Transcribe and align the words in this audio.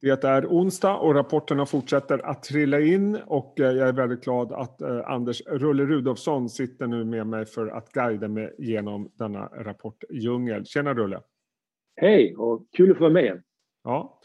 Det 0.00 0.24
är 0.24 0.46
onsdag 0.46 0.96
och 0.96 1.14
rapporterna 1.14 1.66
fortsätter 1.66 2.26
att 2.26 2.42
trilla 2.42 2.80
in 2.80 3.16
och 3.26 3.60
eh, 3.60 3.72
jag 3.72 3.88
är 3.88 3.92
väldigt 3.92 4.24
glad 4.24 4.52
att 4.52 4.82
eh, 4.82 5.10
Anders 5.10 5.42
Rulle 5.46 5.84
Rudolfsson 5.84 6.48
sitter 6.48 6.86
nu 6.86 7.04
med 7.04 7.26
mig 7.26 7.46
för 7.46 7.66
att 7.66 7.92
guida 7.92 8.28
mig 8.28 8.54
genom 8.58 9.10
denna 9.14 9.46
rapportdjungel. 9.46 10.64
Tjena 10.64 10.94
Rulle! 10.94 11.20
Hej 11.96 12.36
och 12.36 12.66
kul 12.76 12.90
att 12.90 12.96
få 12.96 13.02
vara 13.02 13.12
med. 13.12 13.42
Ja, 13.84 14.20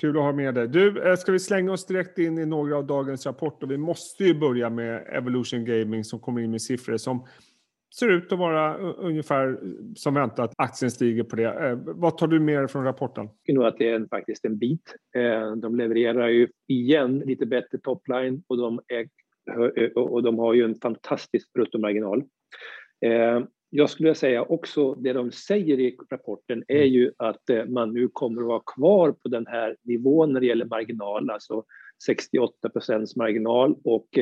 kul 0.00 0.16
att 0.16 0.22
ha 0.22 0.32
med 0.32 0.54
dig. 0.54 0.68
Du, 0.68 1.10
eh, 1.10 1.16
ska 1.16 1.32
vi 1.32 1.38
slänga 1.38 1.72
oss 1.72 1.86
direkt 1.86 2.18
in 2.18 2.38
i 2.38 2.46
några 2.46 2.76
av 2.76 2.86
dagens 2.86 3.26
rapporter? 3.26 3.66
Vi 3.66 3.78
måste 3.78 4.24
ju 4.24 4.34
börja 4.34 4.70
med 4.70 5.06
Evolution 5.12 5.64
Gaming 5.64 6.04
som 6.04 6.20
kommer 6.20 6.40
in 6.40 6.50
med 6.50 6.62
siffror 6.62 6.96
som 6.96 7.26
ser 7.94 8.08
ut 8.08 8.32
att 8.32 8.38
vara 8.38 8.78
ungefär 8.78 9.60
som 9.94 10.14
väntat. 10.14 10.52
Aktien 10.56 10.90
stiger 10.90 11.24
på 11.24 11.36
det. 11.36 11.44
Eh, 11.44 11.78
vad 11.84 12.18
tar 12.18 12.26
du 12.26 12.40
med 12.40 12.58
dig 12.58 12.68
från 12.68 12.84
rapporten? 12.84 13.28
Jag 13.44 13.54
nog 13.54 13.64
att 13.64 13.78
det 13.78 13.88
är 13.88 14.06
faktiskt 14.10 14.44
en 14.44 14.58
bit. 14.58 14.94
Eh, 15.16 15.52
de 15.52 15.76
levererar 15.76 16.28
ju 16.28 16.48
igen 16.68 17.18
lite 17.18 17.46
bättre 17.46 17.78
topline 17.78 18.42
och 18.46 18.56
de, 18.56 18.80
är, 18.88 19.08
eh, 19.76 19.90
och 19.90 20.22
de 20.22 20.38
har 20.38 20.54
ju 20.54 20.64
en 20.64 20.74
fantastisk 20.74 21.52
bruttomarginal. 21.52 22.24
Jag 23.70 23.90
skulle 23.90 24.14
säga 24.14 24.42
också, 24.42 24.94
det 24.94 25.12
de 25.12 25.32
säger 25.32 25.80
i 25.80 25.96
rapporten 26.10 26.64
är 26.68 26.76
mm. 26.76 26.88
ju 26.88 27.12
att 27.16 27.42
man 27.68 27.92
nu 27.92 28.08
kommer 28.08 28.42
att 28.42 28.48
vara 28.48 28.62
kvar 28.76 29.12
på 29.12 29.28
den 29.28 29.46
här 29.46 29.76
nivån 29.82 30.32
när 30.32 30.40
det 30.40 30.46
gäller 30.46 30.64
marginal, 30.64 31.30
alltså 31.30 31.64
68 32.06 32.68
procents 32.68 33.16
marginal 33.16 33.76
och 33.84 34.18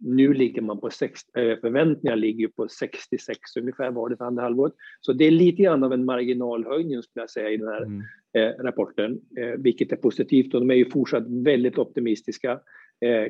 nu 0.00 0.34
ligger 0.34 0.62
man 0.62 0.80
på 0.80 0.90
60, 0.90 1.40
eh, 1.40 1.58
förväntningarna 1.60 2.16
ligger 2.16 2.48
på 2.48 2.68
66 2.68 3.38
ungefär 3.56 3.90
var 3.90 4.08
det 4.08 4.16
för 4.16 4.24
andra 4.24 4.42
halvåret. 4.42 4.72
Så 5.00 5.12
det 5.12 5.24
är 5.24 5.30
lite 5.30 5.62
grann 5.62 5.84
av 5.84 5.92
en 5.92 6.04
marginalhöjning 6.04 7.02
skulle 7.02 7.22
jag 7.22 7.30
säga 7.30 7.50
i 7.50 7.56
den 7.56 7.68
här 7.68 7.82
mm. 7.82 8.02
eh, 8.32 8.64
rapporten, 8.64 9.20
eh, 9.38 9.60
vilket 9.60 9.92
är 9.92 9.96
positivt. 9.96 10.54
Och 10.54 10.60
de 10.60 10.70
är 10.70 10.74
ju 10.74 10.90
fortsatt 10.90 11.24
väldigt 11.28 11.78
optimistiska 11.78 12.60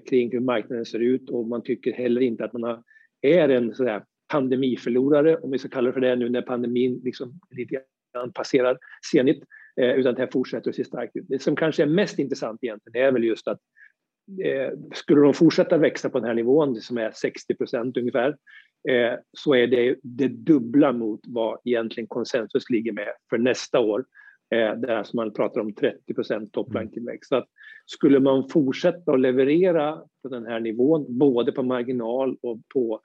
kring 0.09 0.33
hur 0.33 0.41
marknaden 0.41 0.84
ser 0.84 0.98
ut 0.98 1.31
och 1.31 1.47
man 1.47 1.62
tycker 1.62 1.93
heller 1.93 2.21
inte 2.21 2.45
att 2.45 2.53
man 2.53 2.62
har, 2.62 2.83
är 3.23 3.49
en 3.49 3.75
sådär 3.75 4.05
pandemiförlorare, 4.33 5.37
om 5.37 5.51
vi 5.51 5.59
ska 5.59 5.69
kalla 5.69 5.87
det 5.87 5.93
för 5.93 6.01
det 6.01 6.17
nu 6.17 6.28
när 6.28 6.43
pandemin 6.43 7.01
liksom 7.05 7.41
lite 7.51 7.81
grann 8.15 8.33
passerar 8.33 8.78
senigt, 9.12 9.45
utan 9.77 10.15
det 10.15 10.21
här 10.21 10.31
fortsätter 10.33 10.71
att 10.71 10.77
se 10.77 10.84
starkt 10.84 11.17
ut. 11.17 11.25
Det 11.28 11.43
som 11.43 11.56
kanske 11.56 11.83
är 11.83 11.87
mest 11.87 12.19
intressant 12.19 12.59
egentligen 12.65 13.06
är 13.06 13.12
väl 13.12 13.25
just 13.25 13.49
att 13.49 13.61
skulle 14.94 15.20
de 15.20 15.34
fortsätta 15.34 15.78
växa 15.78 16.11
på 16.11 16.19
den 16.19 16.28
här 16.28 16.34
nivån, 16.34 16.80
som 16.80 16.98
är 16.98 17.11
60 17.11 17.55
procent 17.55 17.97
ungefär, 17.97 18.36
eh, 18.89 19.19
så 19.33 19.55
är 19.55 19.66
det 19.66 19.97
det 20.03 20.28
dubbla 20.28 20.92
mot 20.92 21.20
vad 21.27 21.58
egentligen 21.64 22.06
konsensus 22.06 22.70
ligger 22.70 22.92
med 22.92 23.08
för 23.31 23.39
nästa 23.39 23.81
år. 23.81 24.05
Eh, 24.55 24.75
där 24.75 24.89
alltså 24.89 25.16
man 25.16 25.33
pratar 25.33 25.61
om 25.61 25.75
30 25.75 26.14
procent 26.14 26.53
topline-tillväxt. 26.53 27.28
Så 27.28 27.36
att 27.36 27.48
skulle 27.86 28.20
man 28.20 28.48
fortsätta 28.48 29.12
att 29.12 29.20
leverera 29.20 30.03
på 30.22 30.28
den 30.28 30.47
här 30.47 30.61
nivån, 30.61 31.19
både 31.19 31.53
på 31.53 31.62
marginal 31.62 32.36
och 32.42 32.61
på 32.75 33.00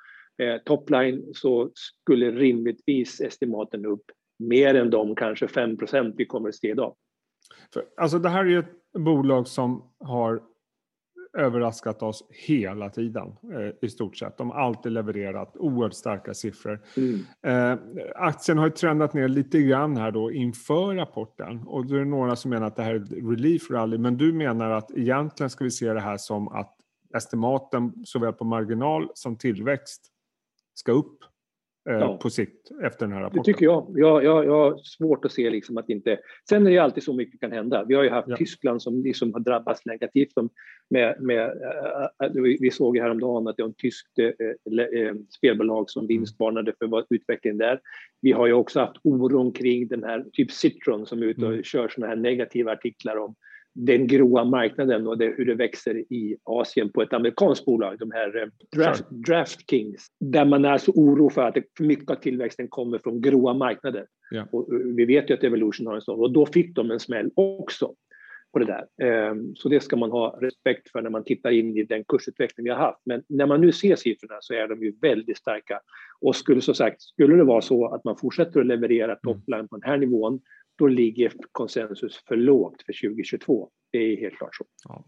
topline, 0.65 1.23
så 1.33 1.71
skulle 1.73 2.31
rimligtvis 2.31 3.21
estimaten 3.21 3.85
upp 3.85 4.03
mer 4.39 4.75
än 4.75 4.89
de 4.89 5.15
kanske 5.15 5.47
5 5.47 5.77
procent 5.77 6.15
vi 6.17 6.25
kommer 6.25 6.49
att 6.49 6.55
se 6.55 6.69
idag. 6.69 6.95
Alltså 7.97 8.19
det 8.19 8.29
här 8.29 8.45
är 8.45 8.49
ju 8.49 8.59
ett 8.59 8.91
bolag 8.93 9.47
som 9.47 9.83
har 9.99 10.41
överraskat 11.37 12.03
oss 12.03 12.23
hela 12.29 12.89
tiden 12.89 13.27
eh, 13.27 13.87
i 13.87 13.89
stort 13.89 14.17
sett. 14.17 14.37
De 14.37 14.49
har 14.49 14.59
alltid 14.59 14.91
levererat 14.91 15.57
oerhört 15.57 15.93
starka 15.93 16.33
siffror. 16.33 16.79
Mm. 16.97 17.25
Eh, 17.41 17.79
aktien 18.15 18.57
har 18.57 18.65
ju 18.65 18.71
trendat 18.71 19.13
ner 19.13 19.27
lite 19.27 19.61
grann 19.61 19.97
här 19.97 20.11
då 20.11 20.31
inför 20.31 20.95
rapporten 20.95 21.63
och 21.67 21.85
då 21.85 21.95
är 21.95 21.99
det 21.99 22.05
några 22.05 22.35
som 22.35 22.51
menar 22.51 22.67
att 22.67 22.75
det 22.75 22.83
här 22.83 22.95
är 22.95 22.99
ett 22.99 23.11
relief 23.11 23.71
rally 23.71 23.97
men 23.97 24.17
du 24.17 24.33
menar 24.33 24.69
att 24.69 24.91
egentligen 24.91 25.49
ska 25.49 25.63
vi 25.63 25.71
se 25.71 25.93
det 25.93 26.01
här 26.01 26.17
som 26.17 26.47
att 26.47 26.75
estimaten 27.15 27.93
såväl 28.05 28.33
på 28.33 28.45
marginal 28.45 29.11
som 29.13 29.35
tillväxt 29.35 30.01
ska 30.73 30.91
upp 30.91 31.19
ja. 31.83 32.17
på 32.21 32.29
sikt 32.29 32.71
efter 32.83 33.05
den 33.05 33.15
här 33.15 33.21
rapporten? 33.21 33.43
Det 33.43 33.53
tycker 33.53 33.65
jag. 33.65 33.91
Jag, 33.95 34.23
jag, 34.23 34.45
jag 34.45 34.51
har 34.51 34.77
svårt 34.77 35.25
att 35.25 35.31
se 35.31 35.49
liksom 35.49 35.77
att 35.77 35.89
inte... 35.89 36.19
Sen 36.49 36.67
är 36.67 36.71
det 36.71 36.77
alltid 36.77 37.03
så 37.03 37.13
mycket 37.13 37.39
kan 37.39 37.51
hända. 37.51 37.85
Vi 37.87 37.95
har 37.95 38.03
ju 38.03 38.09
haft 38.09 38.27
ja. 38.27 38.37
Tyskland 38.37 38.81
som 38.81 39.03
liksom 39.03 39.33
har 39.33 39.39
drabbats 39.39 39.85
negativt. 39.85 40.33
Med, 40.89 41.21
med, 41.21 41.39
äh, 42.23 42.31
vi 42.59 42.71
såg 42.71 42.95
ju 42.95 43.01
häromdagen 43.01 43.47
att 43.47 43.57
det 43.57 43.63
var 43.63 43.69
ett 43.69 43.77
tyskt 43.77 44.19
spelbolag 45.29 45.89
som 45.89 45.99
mm. 45.99 46.07
vinstvarnade 46.07 46.73
för 46.79 47.05
utvecklingen 47.09 47.57
där. 47.57 47.79
Vi 48.21 48.31
har 48.31 48.47
ju 48.47 48.53
också 48.53 48.79
haft 48.79 48.97
oron 49.03 49.51
kring 49.51 49.87
den 49.87 50.03
här, 50.03 50.25
typ 50.33 50.51
Citron 50.51 51.05
som 51.05 51.21
är 51.21 51.25
ute 51.25 51.45
och 51.45 51.51
mm. 51.51 51.63
kör 51.63 51.87
sådana 51.87 52.09
här 52.09 52.21
negativa 52.21 52.71
artiklar 52.71 53.17
om 53.17 53.35
den 53.85 54.07
gråa 54.07 54.43
marknaden 54.43 55.07
och 55.07 55.17
det, 55.17 55.33
hur 55.37 55.45
det 55.45 55.55
växer 55.55 55.95
i 55.95 56.37
Asien 56.43 56.91
på 56.91 57.01
ett 57.01 57.13
amerikanskt 57.13 57.65
bolag, 57.65 57.99
de 57.99 58.11
här 58.11 58.41
eh, 58.41 58.47
draft, 58.75 59.03
Draftkings, 59.09 60.07
där 60.19 60.45
man 60.45 60.65
är 60.65 60.77
så 60.77 60.91
oro 60.91 61.29
för 61.29 61.41
att 61.41 61.57
för 61.77 61.83
mycket 61.83 62.09
av 62.09 62.15
tillväxten 62.15 62.67
kommer 62.67 62.97
från 62.97 63.21
gråa 63.21 63.53
marknader. 63.53 64.05
Ja. 64.31 64.47
Och 64.51 64.73
eh, 64.73 64.79
vi 64.79 65.05
vet 65.05 65.29
ju 65.29 65.33
att 65.33 65.43
Evolution 65.43 65.87
har 65.87 65.95
en 65.95 66.01
sån 66.01 66.19
och 66.19 66.31
då 66.31 66.45
fick 66.45 66.75
de 66.75 66.91
en 66.91 66.99
smäll 66.99 67.31
också 67.35 67.93
på 68.53 68.59
det 68.59 68.65
där. 68.65 69.07
Ehm, 69.07 69.55
så 69.55 69.69
det 69.69 69.79
ska 69.79 69.95
man 69.95 70.11
ha 70.11 70.37
respekt 70.41 70.91
för 70.91 71.01
när 71.01 71.09
man 71.09 71.23
tittar 71.23 71.51
in 71.51 71.77
i 71.77 71.83
den 71.83 72.03
kursutveckling 72.03 72.63
vi 72.63 72.69
har 72.69 72.77
haft. 72.77 73.01
Men 73.05 73.23
när 73.29 73.45
man 73.45 73.61
nu 73.61 73.71
ser 73.71 73.95
siffrorna 73.95 74.37
så 74.41 74.53
är 74.53 74.67
de 74.67 74.83
ju 74.83 74.93
väldigt 75.01 75.37
starka. 75.37 75.79
Och 76.21 76.35
skulle 76.35 76.61
så 76.61 76.73
sagt, 76.73 77.01
skulle 77.01 77.35
det 77.35 77.43
vara 77.43 77.61
så 77.61 77.87
att 77.87 78.03
man 78.03 78.17
fortsätter 78.17 78.59
att 78.59 78.65
leverera 78.65 79.11
mm. 79.11 79.19
topline 79.23 79.67
på 79.67 79.77
den 79.77 79.89
här 79.89 79.97
nivån 79.97 80.39
då 80.79 80.87
ligger 80.87 81.33
konsensus 81.51 82.23
för 82.27 82.35
lågt 82.35 82.81
för 82.85 83.09
2022. 83.09 83.69
Det 83.91 83.97
är 83.97 84.17
helt 84.17 84.37
klart 84.37 84.55
så. 84.55 84.65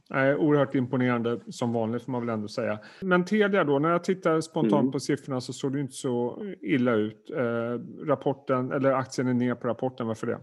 Ja, 0.09 0.36
oerhört 0.36 0.76
imponerande 0.76 1.40
som 1.50 1.74
vanligt 1.74 2.04
får 2.04 2.12
man 2.12 2.22
väl 2.22 2.34
ändå 2.34 2.48
säga. 2.48 2.80
Men 3.02 3.26
Telia 3.26 3.64
då, 3.64 3.80
när 3.80 3.90
jag 3.90 4.04
tittar 4.04 4.42
spontant 4.42 4.81
mm. 4.81 4.92
på 4.92 5.00
siffrorna 5.00 5.42
så 5.42 5.54
såg 5.54 5.74
det 5.74 5.80
inte 5.80 5.94
så 5.94 6.46
illa 6.62 6.94
ut. 6.94 7.30
Eh, 7.30 8.06
rapporten, 8.08 8.72
eller 8.72 8.92
aktien 8.92 9.28
är 9.28 9.34
ner 9.34 9.56
på 9.56 9.68
rapporten, 9.68 10.08
varför 10.08 10.28
det? 10.28 10.40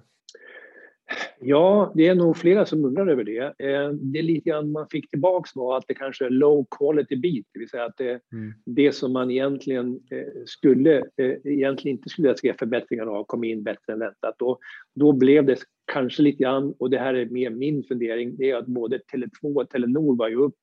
Ja, 1.41 1.93
det 1.95 2.07
är 2.07 2.15
nog 2.15 2.37
flera 2.37 2.67
som 2.67 2.85
undrar 2.85 3.07
över 3.07 3.25
det. 3.25 3.39
Eh, 3.39 3.91
det 3.93 4.19
är 4.19 4.23
lite 4.23 4.51
grann 4.51 4.73
man 4.73 4.89
fick 4.89 5.11
tillbaks 5.11 5.57
var 5.57 5.77
att 5.77 5.85
det 5.89 5.95
kanske 5.95 6.27
är 6.27 6.31
low 6.31 6.67
quality 6.79 7.17
beat, 7.17 7.47
det 7.53 7.59
vill 7.59 7.69
säga 7.69 7.85
att 7.85 7.97
det, 7.97 8.11
mm. 8.33 8.53
det 8.65 8.93
som 8.93 9.13
man 9.13 9.31
egentligen 9.31 10.01
eh, 10.11 10.43
skulle, 10.47 10.97
eh, 10.99 11.35
egentligen 11.45 11.97
inte 11.97 12.09
skulle 12.09 12.37
se 12.37 12.55
förbättringar 12.59 13.07
av 13.07 13.25
kom 13.25 13.45
in 13.45 13.63
bättre 13.63 13.93
än 13.93 13.99
väntat. 13.99 14.35
Då, 14.39 14.59
då 14.95 15.13
blev 15.13 15.47
det 15.47 15.59
kanske 15.93 16.23
lite 16.23 16.43
grann, 16.43 16.75
och 16.79 16.91
det 16.91 16.99
här 16.99 17.15
är 17.15 17.27
mer 17.27 17.51
min 17.51 17.85
fundering, 17.85 18.37
det 18.37 18.51
är 18.51 18.57
att 18.57 18.67
både 18.67 19.01
Tele2 19.13 19.61
och 19.61 19.71
Telenor 19.71 20.17
var 20.17 20.29
ju 20.29 20.37
upp 20.37 20.57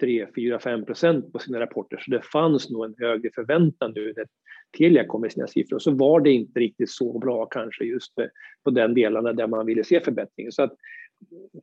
3, 0.00 0.26
4, 0.34 0.58
5 0.58 0.84
procent 0.84 1.32
på 1.32 1.38
sina 1.38 1.60
rapporter, 1.60 2.02
så 2.04 2.10
det 2.10 2.20
fanns 2.32 2.70
nog 2.70 2.84
en 2.84 2.94
högre 2.98 3.30
förväntan 3.34 3.92
nu 3.94 4.12
när 4.16 4.26
Telia 4.78 5.04
kom 5.04 5.20
med 5.20 5.32
sina 5.32 5.46
siffror. 5.46 5.78
Så 5.78 5.90
var 5.90 6.20
det 6.20 6.30
inte 6.30 6.60
riktigt 6.60 6.90
så 6.90 7.18
bra 7.18 7.46
kanske 7.46 7.84
just 7.84 8.14
på 8.64 8.70
den 8.70 8.94
delarna 8.94 9.32
där 9.32 9.46
man 9.46 9.66
ville 9.66 9.84
se 9.84 10.00
förbättringen. 10.00 10.52
Så 10.52 10.62
att, 10.62 10.74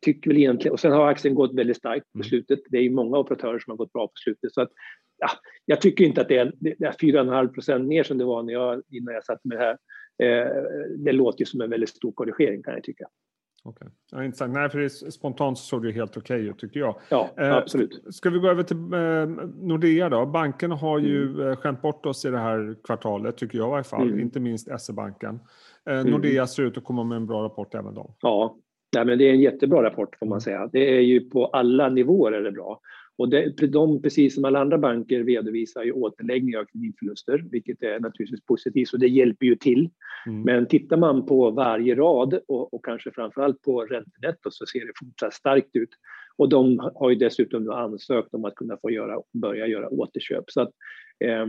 tycker 0.01 0.29
väl 0.29 0.37
egentligen, 0.37 0.73
och 0.73 0.79
sen 0.79 0.91
har 0.91 1.07
aktien 1.07 1.35
gått 1.35 1.53
väldigt 1.53 1.77
starkt 1.77 2.11
på 2.11 2.17
mm. 2.17 2.23
slutet. 2.23 2.59
Det 2.69 2.77
är 2.77 2.81
ju 2.81 2.89
många 2.89 3.17
operatörer 3.17 3.59
som 3.59 3.71
har 3.71 3.77
gått 3.77 3.93
bra 3.93 4.07
på 4.07 4.13
slutet. 4.15 4.53
Så 4.53 4.61
att, 4.61 4.71
ja, 5.17 5.29
jag 5.65 5.81
tycker 5.81 6.05
inte 6.05 6.21
att 6.21 6.27
det 6.27 6.37
är, 6.37 6.53
det 6.59 6.85
är 6.85 6.91
4,5 6.91 7.47
procent 7.47 7.87
ner 7.87 8.03
som 8.03 8.17
det 8.17 8.25
var 8.25 8.43
när 8.43 8.53
jag, 8.53 8.81
innan 8.89 9.13
jag 9.13 9.23
satte 9.23 9.49
det 9.49 9.57
här. 9.57 9.77
Eh, 10.23 10.63
det 10.97 11.11
låter 11.11 11.39
ju 11.39 11.45
som 11.45 11.61
en 11.61 11.69
väldigt 11.69 11.89
stor 11.89 12.11
korrigering 12.11 12.63
kan 12.63 12.73
jag 12.73 12.83
tycka. 12.83 13.05
Okay. 13.65 13.87
Ja, 14.11 14.23
intressant. 14.23 14.53
Nej, 14.53 14.69
för 14.69 14.79
det, 14.79 14.89
spontant 14.89 15.57
så 15.57 15.63
såg 15.63 15.83
det 15.83 15.91
helt 15.91 16.17
okej 16.17 16.35
okay 16.35 16.49
ut 16.49 16.59
tycker 16.59 16.79
jag. 16.79 16.95
Ja, 17.09 17.29
eh, 17.37 17.55
absolut. 17.55 18.03
Ska 18.09 18.29
vi 18.29 18.39
gå 18.39 18.49
över 18.49 18.63
till 18.63 18.77
eh, 18.77 19.45
Nordea 19.67 20.09
då? 20.09 20.25
Bankerna 20.25 20.75
har 20.75 20.99
ju 20.99 21.23
mm. 21.23 21.47
Eh, 21.47 21.55
skämt 21.55 21.81
bort 21.81 22.05
oss 22.05 22.25
i 22.25 22.29
det 22.29 22.37
här 22.37 22.75
kvartalet, 22.83 23.37
tycker 23.37 23.57
jag 23.57 23.69
i 23.69 23.73
alla 23.73 23.83
fall. 23.83 24.07
Mm. 24.07 24.19
Inte 24.19 24.39
minst 24.39 24.81
SE-banken. 24.81 25.39
Eh, 25.89 25.99
mm. 25.99 26.11
Nordea 26.11 26.47
ser 26.47 26.63
ut 26.63 26.77
att 26.77 26.83
komma 26.83 27.03
med 27.03 27.15
en 27.15 27.25
bra 27.25 27.43
rapport 27.43 27.75
även 27.75 27.93
då. 27.93 28.15
Ja, 28.21 28.55
Nej, 28.95 29.05
men 29.05 29.17
det 29.17 29.29
är 29.29 29.33
en 29.33 29.41
jättebra 29.41 29.83
rapport 29.83 30.15
får 30.19 30.25
man 30.25 30.41
säga. 30.41 30.69
Det 30.71 30.97
är 30.97 31.01
ju 31.01 31.29
på 31.29 31.45
alla 31.45 31.89
nivåer 31.89 32.31
är 32.31 32.41
det 32.41 32.51
bra. 32.51 32.79
Och 33.17 33.29
det, 33.29 33.67
de, 33.67 34.01
precis 34.01 34.35
som 34.35 34.45
alla 34.45 34.59
andra 34.59 34.77
banker, 34.77 35.23
redovisar 35.23 35.83
ju 35.83 35.91
återläggning 35.91 36.57
av 36.57 36.65
kreditförluster, 36.65 37.45
vilket 37.51 37.83
är 37.83 37.99
naturligtvis 37.99 38.45
positivt, 38.45 38.87
så 38.87 38.97
det 38.97 39.07
hjälper 39.07 39.45
ju 39.45 39.55
till. 39.55 39.89
Mm. 40.27 40.41
Men 40.41 40.67
tittar 40.67 40.97
man 40.97 41.25
på 41.25 41.51
varje 41.51 41.95
rad 41.95 42.39
och, 42.47 42.73
och 42.73 42.85
kanske 42.85 43.11
framförallt 43.11 43.61
på 43.61 43.81
räntenetto 43.81 44.51
så 44.51 44.65
ser 44.65 44.79
det 44.79 44.91
fortsatt 44.99 45.33
starkt 45.33 45.75
ut. 45.75 45.89
Och 46.37 46.49
de 46.49 46.91
har 46.95 47.09
ju 47.09 47.15
dessutom 47.15 47.69
ansökt 47.69 48.33
om 48.33 48.45
att 48.45 48.55
kunna 48.55 48.77
få 48.81 48.91
göra, 48.91 49.21
börja 49.33 49.67
göra 49.67 49.89
återköp. 49.89 50.43
Så 50.47 50.61
att, 50.61 50.71
eh, 51.19 51.45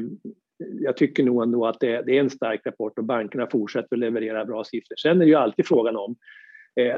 jag 0.81 0.97
tycker 0.97 1.25
nog 1.25 1.43
ändå 1.43 1.67
att 1.67 1.81
det, 1.81 2.03
det, 2.07 2.17
är 2.17 2.21
en 2.21 2.31
stark 2.31 2.61
rapport 2.67 2.99
och 2.99 3.05
bankerna 3.05 3.47
fortsätter 3.53 3.97
att 3.97 4.01
leverera 4.01 4.45
bra 4.45 4.65
siffror. 4.65 4.97
Sen 4.97 5.17
är 5.17 5.25
det 5.25 5.31
ju 5.31 5.35
alltid 5.35 5.67
frågan 5.67 5.97
om 5.97 6.17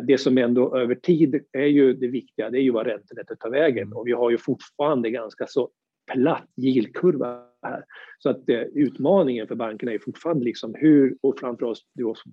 det 0.02 0.19
som 0.19 0.38
ändå 0.38 0.76
över 0.76 0.94
tid 0.94 1.40
är 1.52 1.66
ju 1.66 1.92
det 1.92 2.08
viktiga, 2.08 2.50
det 2.50 2.58
är 2.58 2.62
ju 2.62 2.70
vad 2.70 2.86
räntenettot 2.86 3.40
tar 3.40 3.50
vägen. 3.50 3.92
Och 3.92 4.06
vi 4.06 4.12
har 4.12 4.30
ju 4.30 4.38
fortfarande 4.38 5.10
ganska 5.10 5.46
så 5.46 5.70
platt 6.12 6.48
yieldkurva 6.56 7.42
här. 7.62 7.84
Så 8.19 8.30
att 8.30 8.48
eh, 8.48 8.60
utmaningen 8.60 9.46
för 9.46 9.54
bankerna 9.54 9.92
är 9.92 9.98
fortfarande 9.98 10.44
liksom 10.44 10.75
hur, 10.75 11.16
och 11.20 11.38
framför 11.38 11.66
oss 11.66 11.84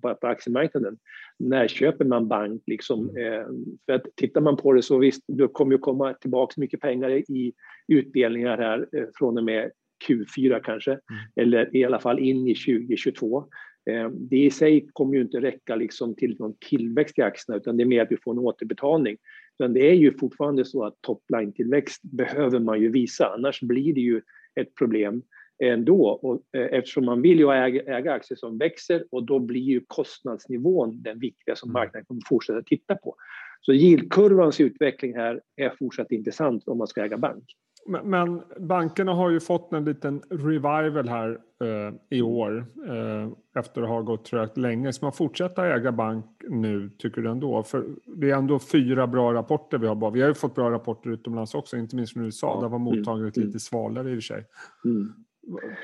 på, 0.02 0.14
på 0.14 0.26
aktiemarknaden, 0.26 0.98
när 1.38 1.68
köper 1.68 2.04
man 2.04 2.28
bank? 2.28 2.62
Liksom, 2.66 3.16
eh, 3.16 3.46
för 3.86 3.92
att 3.92 4.04
tittar 4.16 4.40
man 4.40 4.56
på 4.56 4.72
det 4.72 4.82
så 4.82 4.98
visst, 4.98 5.24
det 5.28 5.48
kommer 5.48 5.72
ju 5.72 5.78
komma 5.78 6.14
tillbaka 6.14 6.54
mycket 6.56 6.80
pengar 6.80 7.10
i 7.10 7.52
utdelningar 7.88 8.58
här 8.58 8.88
eh, 8.92 9.04
från 9.18 9.38
och 9.38 9.44
med 9.44 9.70
Q4 10.08 10.60
kanske, 10.64 10.90
mm. 10.90 11.02
eller 11.36 11.76
i 11.76 11.84
alla 11.84 11.98
fall 11.98 12.18
in 12.18 12.48
i 12.48 12.54
2022. 12.54 13.44
Eh, 13.90 14.08
det 14.10 14.36
i 14.36 14.50
sig 14.50 14.88
kommer 14.92 15.14
ju 15.14 15.20
inte 15.20 15.40
räcka 15.40 15.76
liksom 15.76 16.14
till 16.14 16.36
någon 16.38 16.54
tillväxt 16.60 17.18
i 17.18 17.22
aktierna 17.22 17.56
utan 17.56 17.76
det 17.76 17.82
är 17.82 17.86
mer 17.86 18.02
att 18.02 18.12
vi 18.12 18.16
får 18.16 18.32
en 18.32 18.38
återbetalning. 18.38 19.16
Men 19.58 19.72
det 19.72 19.90
är 19.90 19.94
ju 19.94 20.18
fortfarande 20.18 20.64
så 20.64 20.84
att 20.84 20.94
topline-tillväxt 21.00 22.00
behöver 22.02 22.58
man 22.58 22.80
ju 22.80 22.88
visa, 22.88 23.34
annars 23.34 23.60
blir 23.60 23.94
det 23.94 24.00
ju 24.00 24.20
ett 24.60 24.74
problem 24.74 25.22
ändå. 25.64 26.08
Och 26.08 26.58
eh, 26.60 26.78
eftersom 26.78 27.04
man 27.04 27.22
vill 27.22 27.38
ju 27.38 27.50
äga, 27.52 27.96
äga 27.98 28.12
aktier 28.12 28.36
som 28.36 28.58
växer 28.58 29.04
och 29.10 29.26
då 29.26 29.38
blir 29.38 29.60
ju 29.60 29.80
kostnadsnivån 29.86 31.02
den 31.02 31.18
viktiga 31.18 31.56
som 31.56 31.70
mm. 31.70 31.80
marknaden 31.80 32.04
kommer 32.04 32.22
fortsätta 32.28 32.62
titta 32.62 32.94
på. 32.94 33.16
Så 33.60 33.72
yieldkurvans 33.72 34.60
utveckling 34.60 35.16
här 35.16 35.40
är 35.56 35.70
fortsatt 35.78 36.12
intressant 36.12 36.68
om 36.68 36.78
man 36.78 36.86
ska 36.86 37.04
äga 37.04 37.18
bank. 37.18 37.44
Men, 37.86 38.42
bankerna 38.60 39.14
har 39.14 39.30
ju 39.30 39.40
fått 39.40 39.72
en 39.72 39.84
liten 39.84 40.22
revival 40.30 41.08
här 41.08 41.38
eh, 41.60 41.94
i 42.18 42.22
år 42.22 42.66
eh, 42.88 43.60
efter 43.60 43.82
att 43.82 43.88
ha 43.88 44.00
gått 44.00 44.24
trögt 44.24 44.56
länge. 44.56 44.92
Ska 44.92 45.06
man 45.06 45.12
fortsätta 45.12 45.66
äga 45.66 45.92
bank 45.92 46.26
nu, 46.48 46.90
tycker 46.98 47.22
du 47.22 47.30
ändå? 47.30 47.62
För 47.62 47.84
det 48.06 48.30
är 48.30 48.36
ändå 48.36 48.58
fyra 48.58 49.06
bra 49.06 49.34
rapporter 49.34 49.78
vi 49.78 49.86
har. 49.86 49.94
Bara. 49.94 50.10
Vi 50.10 50.20
har 50.20 50.28
ju 50.28 50.34
fått 50.34 50.54
bra 50.54 50.70
rapporter 50.70 51.10
utomlands 51.10 51.54
också, 51.54 51.76
inte 51.76 51.96
minst 51.96 52.12
från 52.12 52.24
USA. 52.24 52.54
Ja. 52.54 52.60
Där 52.60 52.68
var 52.68 52.78
mottagandet 52.78 53.36
mm. 53.36 53.46
lite 53.46 53.60
svalare 53.60 54.10
i 54.10 54.12
och 54.12 54.16
för 54.16 54.20
sig. 54.20 54.44
Mm. 54.84 55.12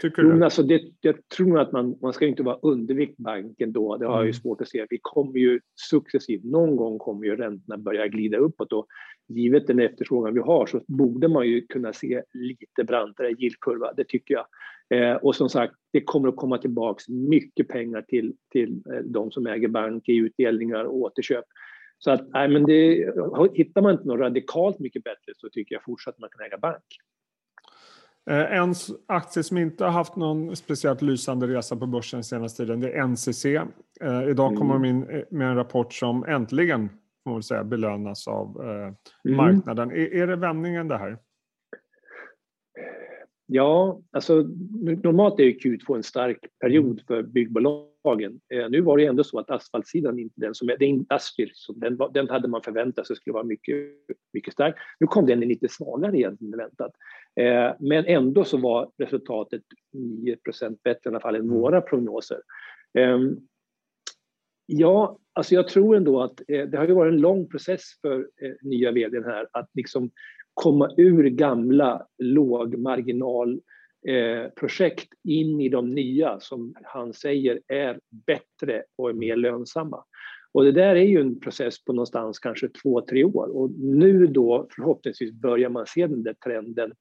Tycker 0.00 0.22
du? 0.22 0.44
alltså 0.44 0.62
det, 0.62 0.82
jag 1.00 1.28
tror 1.28 1.60
att 1.60 1.72
man, 1.72 1.98
man 2.02 2.12
ska 2.12 2.26
inte 2.26 2.42
vara 2.42 2.58
undervikt 2.62 3.18
banken 3.18 3.72
då. 3.72 3.96
Det 3.96 4.06
har 4.06 4.14
jag 4.14 4.24
ju 4.24 4.28
mm. 4.28 4.32
svårt 4.32 4.60
att 4.60 4.68
se. 4.68 4.86
Vi 4.90 4.98
kommer 5.02 5.38
ju 5.38 5.60
successivt, 5.90 6.44
någon 6.44 6.76
gång 6.76 6.98
kommer 6.98 7.24
ju 7.24 7.36
räntorna 7.36 7.78
börja 7.78 8.06
glida 8.06 8.38
uppåt 8.38 8.72
och 8.72 8.86
givet 9.36 9.66
den 9.66 9.80
efterfrågan 9.80 10.34
vi 10.34 10.40
har 10.40 10.66
så 10.66 10.80
borde 10.86 11.28
man 11.28 11.46
ju 11.46 11.66
kunna 11.66 11.92
se 11.92 12.22
lite 12.32 12.84
brantare 12.84 13.30
yieldkurva, 13.30 13.92
det 13.92 14.04
tycker 14.04 14.34
jag. 14.34 14.46
Eh, 14.90 15.16
och 15.16 15.36
som 15.36 15.48
sagt, 15.48 15.74
det 15.92 16.00
kommer 16.00 16.28
att 16.28 16.36
komma 16.36 16.58
tillbaks 16.58 17.08
mycket 17.08 17.68
pengar 17.68 18.02
till, 18.02 18.34
till 18.52 18.82
eh, 18.92 18.98
de 19.04 19.30
som 19.30 19.46
äger 19.46 19.68
bank 19.68 20.08
i 20.08 20.16
utdelningar 20.16 20.84
och 20.84 20.96
återköp. 20.96 21.44
Så 21.98 22.10
att, 22.10 22.28
nej, 22.32 22.48
men 22.48 22.64
det, 22.64 23.12
hittar 23.54 23.82
man 23.82 23.92
inte 23.92 24.08
något 24.08 24.20
radikalt 24.20 24.78
mycket 24.78 25.04
bättre 25.04 25.32
så 25.36 25.48
tycker 25.48 25.74
jag 25.74 25.84
fortsatt 25.84 26.18
man 26.18 26.30
kan 26.30 26.46
äga 26.46 26.58
bank. 26.58 26.84
Eh, 28.30 28.58
en 28.58 28.74
aktie 29.06 29.42
som 29.42 29.58
inte 29.58 29.84
har 29.84 29.90
haft 29.90 30.16
någon 30.16 30.56
speciellt 30.56 31.02
lysande 31.02 31.46
resa 31.46 31.76
på 31.76 31.86
börsen 31.86 32.24
senaste 32.24 32.62
tiden 32.62 32.80
det 32.80 32.92
är 32.92 33.06
NCC. 33.06 33.44
Eh, 33.44 34.28
idag 34.28 34.56
kommer 34.56 34.76
mm. 34.76 34.82
de 34.82 34.88
in 34.88 35.10
eh, 35.10 35.24
med 35.30 35.48
en 35.48 35.56
rapport 35.56 35.92
som 35.92 36.24
äntligen 36.24 36.88
får 37.24 37.30
man 37.30 37.42
säga, 37.42 37.64
belönas 37.64 38.28
av 38.28 38.60
mm. 38.60 39.36
marknaden. 39.36 39.90
Är, 39.90 40.14
är 40.14 40.26
det 40.26 40.36
vändningen 40.36 40.88
det 40.88 40.98
här? 40.98 41.18
Ja, 43.46 44.00
alltså 44.10 44.34
normalt 45.02 45.40
är 45.40 45.44
ju 45.44 45.52
Q2 45.52 45.96
en 45.96 46.02
stark 46.02 46.38
period 46.60 46.84
mm. 46.84 47.04
för 47.06 47.22
byggbolagen. 47.22 48.40
Eh, 48.54 48.68
nu 48.70 48.80
var 48.80 48.96
det 48.96 49.06
ändå 49.06 49.24
så 49.24 49.38
att 49.38 49.50
asfaltsidan 49.50 50.18
inte 50.18 50.40
den 50.40 50.54
som 50.54 50.68
är, 50.68 50.76
det 50.76 50.84
är 50.84 50.88
Industrial, 50.88 51.50
så 51.54 51.72
den, 51.72 51.98
den 52.14 52.28
hade 52.28 52.48
man 52.48 52.62
förväntat 52.62 53.06
sig 53.06 53.16
skulle 53.16 53.34
vara 53.34 53.44
mycket, 53.44 53.76
mycket 54.32 54.52
stark. 54.52 54.74
Nu 55.00 55.06
kom 55.06 55.26
den 55.26 55.40
lite 55.40 55.68
svagare 55.68 56.18
egentligen 56.18 56.52
än 56.54 56.58
väntat. 56.58 56.92
Eh, 57.40 57.72
men 57.80 58.04
ändå 58.06 58.44
så 58.44 58.56
var 58.56 58.90
resultatet 58.98 59.62
9% 59.96 60.76
bättre 60.84 61.00
i 61.04 61.08
alla 61.08 61.20
fall 61.20 61.34
än 61.34 61.40
mm. 61.40 61.54
våra 61.54 61.80
prognoser. 61.80 62.38
Eh, 62.98 63.18
ja, 64.66 65.18
alltså 65.32 65.54
jag 65.54 65.68
tror 65.68 65.96
ändå 65.96 66.22
att 66.22 66.40
eh, 66.48 66.68
det 66.68 66.78
har 66.78 66.86
ju 66.86 66.94
varit 66.94 67.12
en 67.12 67.20
lång 67.20 67.48
process 67.48 67.82
för 68.00 68.18
eh, 68.18 68.52
nya 68.62 68.92
vdn 68.92 69.24
här 69.24 69.46
att 69.52 69.70
liksom 69.74 70.10
komma 70.54 70.90
ur 70.96 71.24
gamla 71.24 72.06
lågmarginalprojekt 72.18 75.12
eh, 75.12 75.32
in 75.32 75.60
i 75.60 75.68
de 75.68 75.90
nya 75.90 76.40
som 76.40 76.74
han 76.82 77.12
säger 77.12 77.60
är 77.68 78.00
bättre 78.26 78.82
och 78.96 79.10
är 79.10 79.14
mer 79.14 79.36
lönsamma. 79.36 80.04
Och 80.52 80.64
det 80.64 80.72
där 80.72 80.96
är 80.96 81.04
ju 81.04 81.20
en 81.20 81.40
process 81.40 81.84
på 81.84 81.92
någonstans 81.92 82.38
kanske 82.38 82.68
två, 82.68 83.00
tre 83.00 83.24
år 83.24 83.56
och 83.56 83.70
nu 83.78 84.26
då 84.26 84.66
förhoppningsvis 84.76 85.32
börjar 85.32 85.68
man 85.68 85.86
se 85.86 86.06
den 86.06 86.22
där 86.22 86.34
trenden 86.44 86.92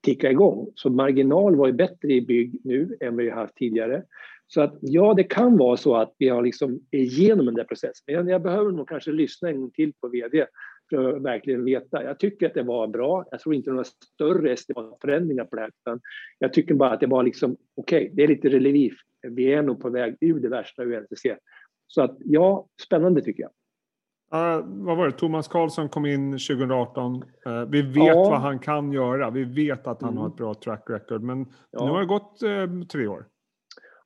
ticka 0.00 0.30
igång. 0.30 0.72
Så 0.74 0.90
marginal 0.90 1.56
var 1.56 1.66
ju 1.66 1.72
bättre 1.72 2.12
i 2.12 2.20
bygg 2.20 2.60
nu 2.64 2.96
än 3.00 3.16
vad 3.16 3.24
vi 3.24 3.30
haft 3.30 3.56
tidigare. 3.56 4.02
Så 4.46 4.60
att 4.60 4.78
ja, 4.80 5.14
det 5.14 5.24
kan 5.24 5.56
vara 5.56 5.76
så 5.76 5.96
att 5.96 6.14
vi 6.18 6.28
har 6.28 6.42
liksom 6.42 6.80
igenom 6.90 7.46
den 7.46 7.54
där 7.54 7.64
processen. 7.64 8.04
Men 8.06 8.28
jag 8.28 8.42
behöver 8.42 8.72
nog 8.72 8.88
kanske 8.88 9.12
lyssna 9.12 9.48
en 9.48 9.60
gång 9.60 9.70
till 9.70 9.92
på 10.00 10.08
VD 10.08 10.46
för 10.90 11.16
att 11.16 11.22
verkligen 11.22 11.64
veta. 11.64 12.04
Jag 12.04 12.18
tycker 12.18 12.46
att 12.46 12.54
det 12.54 12.62
var 12.62 12.86
bra. 12.86 13.24
Jag 13.30 13.40
tror 13.40 13.54
inte 13.54 13.70
några 13.70 13.84
större 13.84 14.56
förändringar 15.00 15.44
på 15.44 15.56
det 15.56 15.62
här. 15.62 15.70
Utan 15.84 16.00
jag 16.38 16.52
tycker 16.52 16.74
bara 16.74 16.90
att 16.90 17.00
det 17.00 17.06
var 17.06 17.22
liksom, 17.22 17.56
okej, 17.74 18.02
okay, 18.02 18.10
det 18.14 18.22
är 18.22 18.28
lite 18.28 18.48
relief. 18.48 18.92
Vi 19.22 19.52
är 19.52 19.62
nog 19.62 19.80
på 19.80 19.90
väg 19.90 20.16
ur 20.20 20.40
det 20.40 20.48
värsta 20.48 20.82
ur 20.82 21.00
NCC. 21.00 21.26
Så 21.86 22.02
att 22.02 22.16
ja, 22.24 22.66
spännande 22.86 23.22
tycker 23.22 23.42
jag. 23.42 23.50
Uh, 24.34 24.64
vad 24.66 24.96
var 24.96 25.06
det? 25.06 25.12
Thomas 25.12 25.48
Karlsson 25.48 25.88
kom 25.88 26.06
in 26.06 26.32
2018. 26.32 27.22
Uh, 27.46 27.52
eh, 27.52 27.64
vi 27.68 27.82
vet 27.82 28.06
ja. 28.06 28.30
vad 28.30 28.40
han 28.40 28.58
kan 28.58 28.92
göra. 28.92 29.30
Vi 29.30 29.44
vet 29.44 29.86
att 29.86 30.02
han 30.02 30.10
mm. 30.10 30.20
har 30.20 30.28
ett 30.28 30.36
bra 30.36 30.54
track 30.54 30.84
record. 30.90 31.22
Men 31.22 31.46
ja. 31.70 31.84
nu 31.84 31.90
har 31.90 32.00
det 32.00 32.06
gått 32.06 32.42
uh, 32.42 32.82
tre 32.82 33.06
år. 33.06 33.26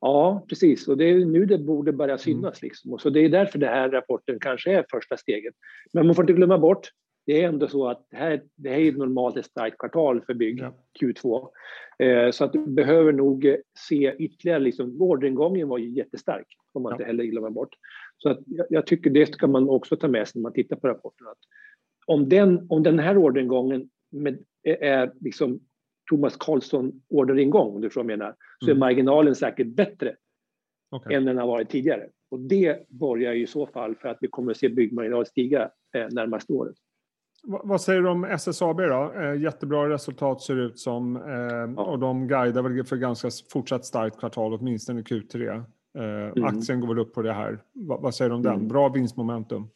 Ja, 0.00 0.44
precis. 0.49 0.88
Och 0.88 0.97
det 0.97 1.05
är 1.05 1.25
nu 1.25 1.47
det 1.47 1.59
borde 1.59 1.93
börja 1.93 2.19
synas. 2.19 2.62
Mm. 2.62 2.69
Liksom. 2.69 2.93
Och 2.93 3.00
så 3.00 3.11
det 3.11 3.21
är 3.21 3.29
därför 3.29 3.59
den 3.59 3.69
här 3.69 3.91
rapporten 3.91 4.38
kanske 4.41 4.73
är 4.73 4.85
första 4.91 5.17
steget. 5.17 5.55
Men 5.93 6.06
man 6.06 6.15
får 6.15 6.23
inte 6.23 6.32
glömma 6.32 6.59
bort, 6.59 6.91
det 7.26 7.43
är 7.43 7.49
ändå 7.49 7.69
så 7.69 7.88
att 7.88 8.06
det 8.11 8.17
här, 8.17 8.43
det 8.56 8.71
här 8.71 8.79
är 8.79 8.93
normalt 8.93 9.37
ett 9.37 9.47
starkt 9.47 9.79
kvartal 9.79 10.23
för 10.26 10.35
bygg, 10.35 10.61
ja. 10.61 10.75
Q2. 11.00 11.49
Eh, 11.99 12.31
så 12.31 12.44
att 12.44 12.53
du 12.53 12.67
behöver 12.67 13.12
nog 13.12 13.56
se 13.88 14.15
ytterligare, 14.19 14.59
liksom, 14.59 15.03
orderingången 15.03 15.69
var 15.69 15.79
ju 15.79 15.91
jättestark, 15.91 16.47
får 16.73 16.81
man 16.81 16.91
ja. 16.91 16.94
inte 16.94 17.05
heller 17.05 17.25
glömma 17.25 17.50
bort. 17.50 17.75
Så 18.19 18.31
att 18.31 18.38
jag, 18.46 18.66
jag, 18.70 18.87
tycker 18.87 19.11
det 19.11 19.34
ska 19.34 19.46
man 19.46 19.69
också 19.69 19.96
ta 19.96 20.08
med 20.08 20.28
sig 20.28 20.40
när 20.40 20.43
man 20.43 20.52
tittar 20.52 20.76
på 20.76 20.88
rapporten. 20.88 21.26
Att 21.26 21.38
om, 22.06 22.28
den, 22.28 22.66
om 22.70 22.82
den 22.82 22.99
här 22.99 23.19
orderingången 23.19 23.88
med, 24.11 24.38
är 24.62 25.12
liksom 25.20 25.61
Thomas 26.11 26.37
Karlsson 26.37 27.02
orderingång, 27.08 27.75
om 27.75 27.81
du 27.81 27.88
förstår 27.88 28.02
vad 28.02 28.11
jag 28.11 28.19
menar, 28.19 28.34
så 28.58 28.66
mm. 28.66 28.76
är 28.76 28.81
marginalen 28.81 29.34
säkert 29.34 29.66
bättre 29.66 30.16
okay. 30.90 31.14
än 31.14 31.25
den 31.25 31.38
har 31.38 31.46
varit 31.46 31.70
tidigare. 31.70 32.08
Och 32.31 32.40
det 32.40 32.88
borgar 32.88 33.32
i 33.32 33.46
så 33.46 33.66
fall 33.66 33.94
för 33.94 34.08
att 34.08 34.19
vi 34.20 34.28
kommer 34.28 34.50
att 34.50 34.56
se 34.56 34.69
byggmarginal 34.69 35.26
stiga 35.26 35.70
eh, 35.96 36.06
närmaste 36.11 36.52
året. 36.52 36.76
Vad 37.46 37.80
säger 37.80 38.00
du 38.00 38.09
om 38.09 38.25
SSAB 38.25 38.76
då? 38.76 39.12
Eh, 39.16 39.40
jättebra 39.40 39.88
resultat 39.88 40.42
ser 40.42 40.56
det 40.56 40.62
ut 40.62 40.78
som. 40.78 41.16
Eh. 41.16 41.85
Och 41.85 41.99
de 41.99 42.28
guidar 42.28 42.62
väl 42.62 42.85
för 42.85 42.97
ganska 42.97 43.28
fortsatt 43.52 43.85
starkt 43.85 44.18
kvartal, 44.18 44.52
åtminstone 44.52 45.00
i 45.00 45.02
Q3. 45.02 45.64
Eh, 45.99 46.05
mm. 46.05 46.45
Aktien 46.45 46.81
går 46.81 46.89
väl 46.89 46.99
upp 46.99 47.15
på 47.15 47.23
det 47.23 47.33
här. 47.33 47.59
Va, 47.73 47.99
vad 48.03 48.15
säger 48.15 48.29
du 48.29 48.35
om 48.35 48.43
den? 48.43 48.55
Mm. 48.55 48.69
Bra 48.69 48.89
vinstmomentum? 48.89 49.69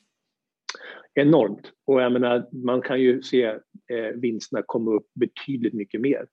enormt. 1.21 1.73
Och 1.87 2.03
jag 2.03 2.13
menar, 2.13 2.47
man 2.53 2.81
kan 2.81 3.01
ju 3.01 3.23
se 3.23 3.45
eh, 3.45 4.15
vinsterna 4.15 4.63
komma 4.67 4.91
upp 4.91 5.07
betydligt 5.15 5.75
mycket 5.75 6.01
mer. 6.01 6.27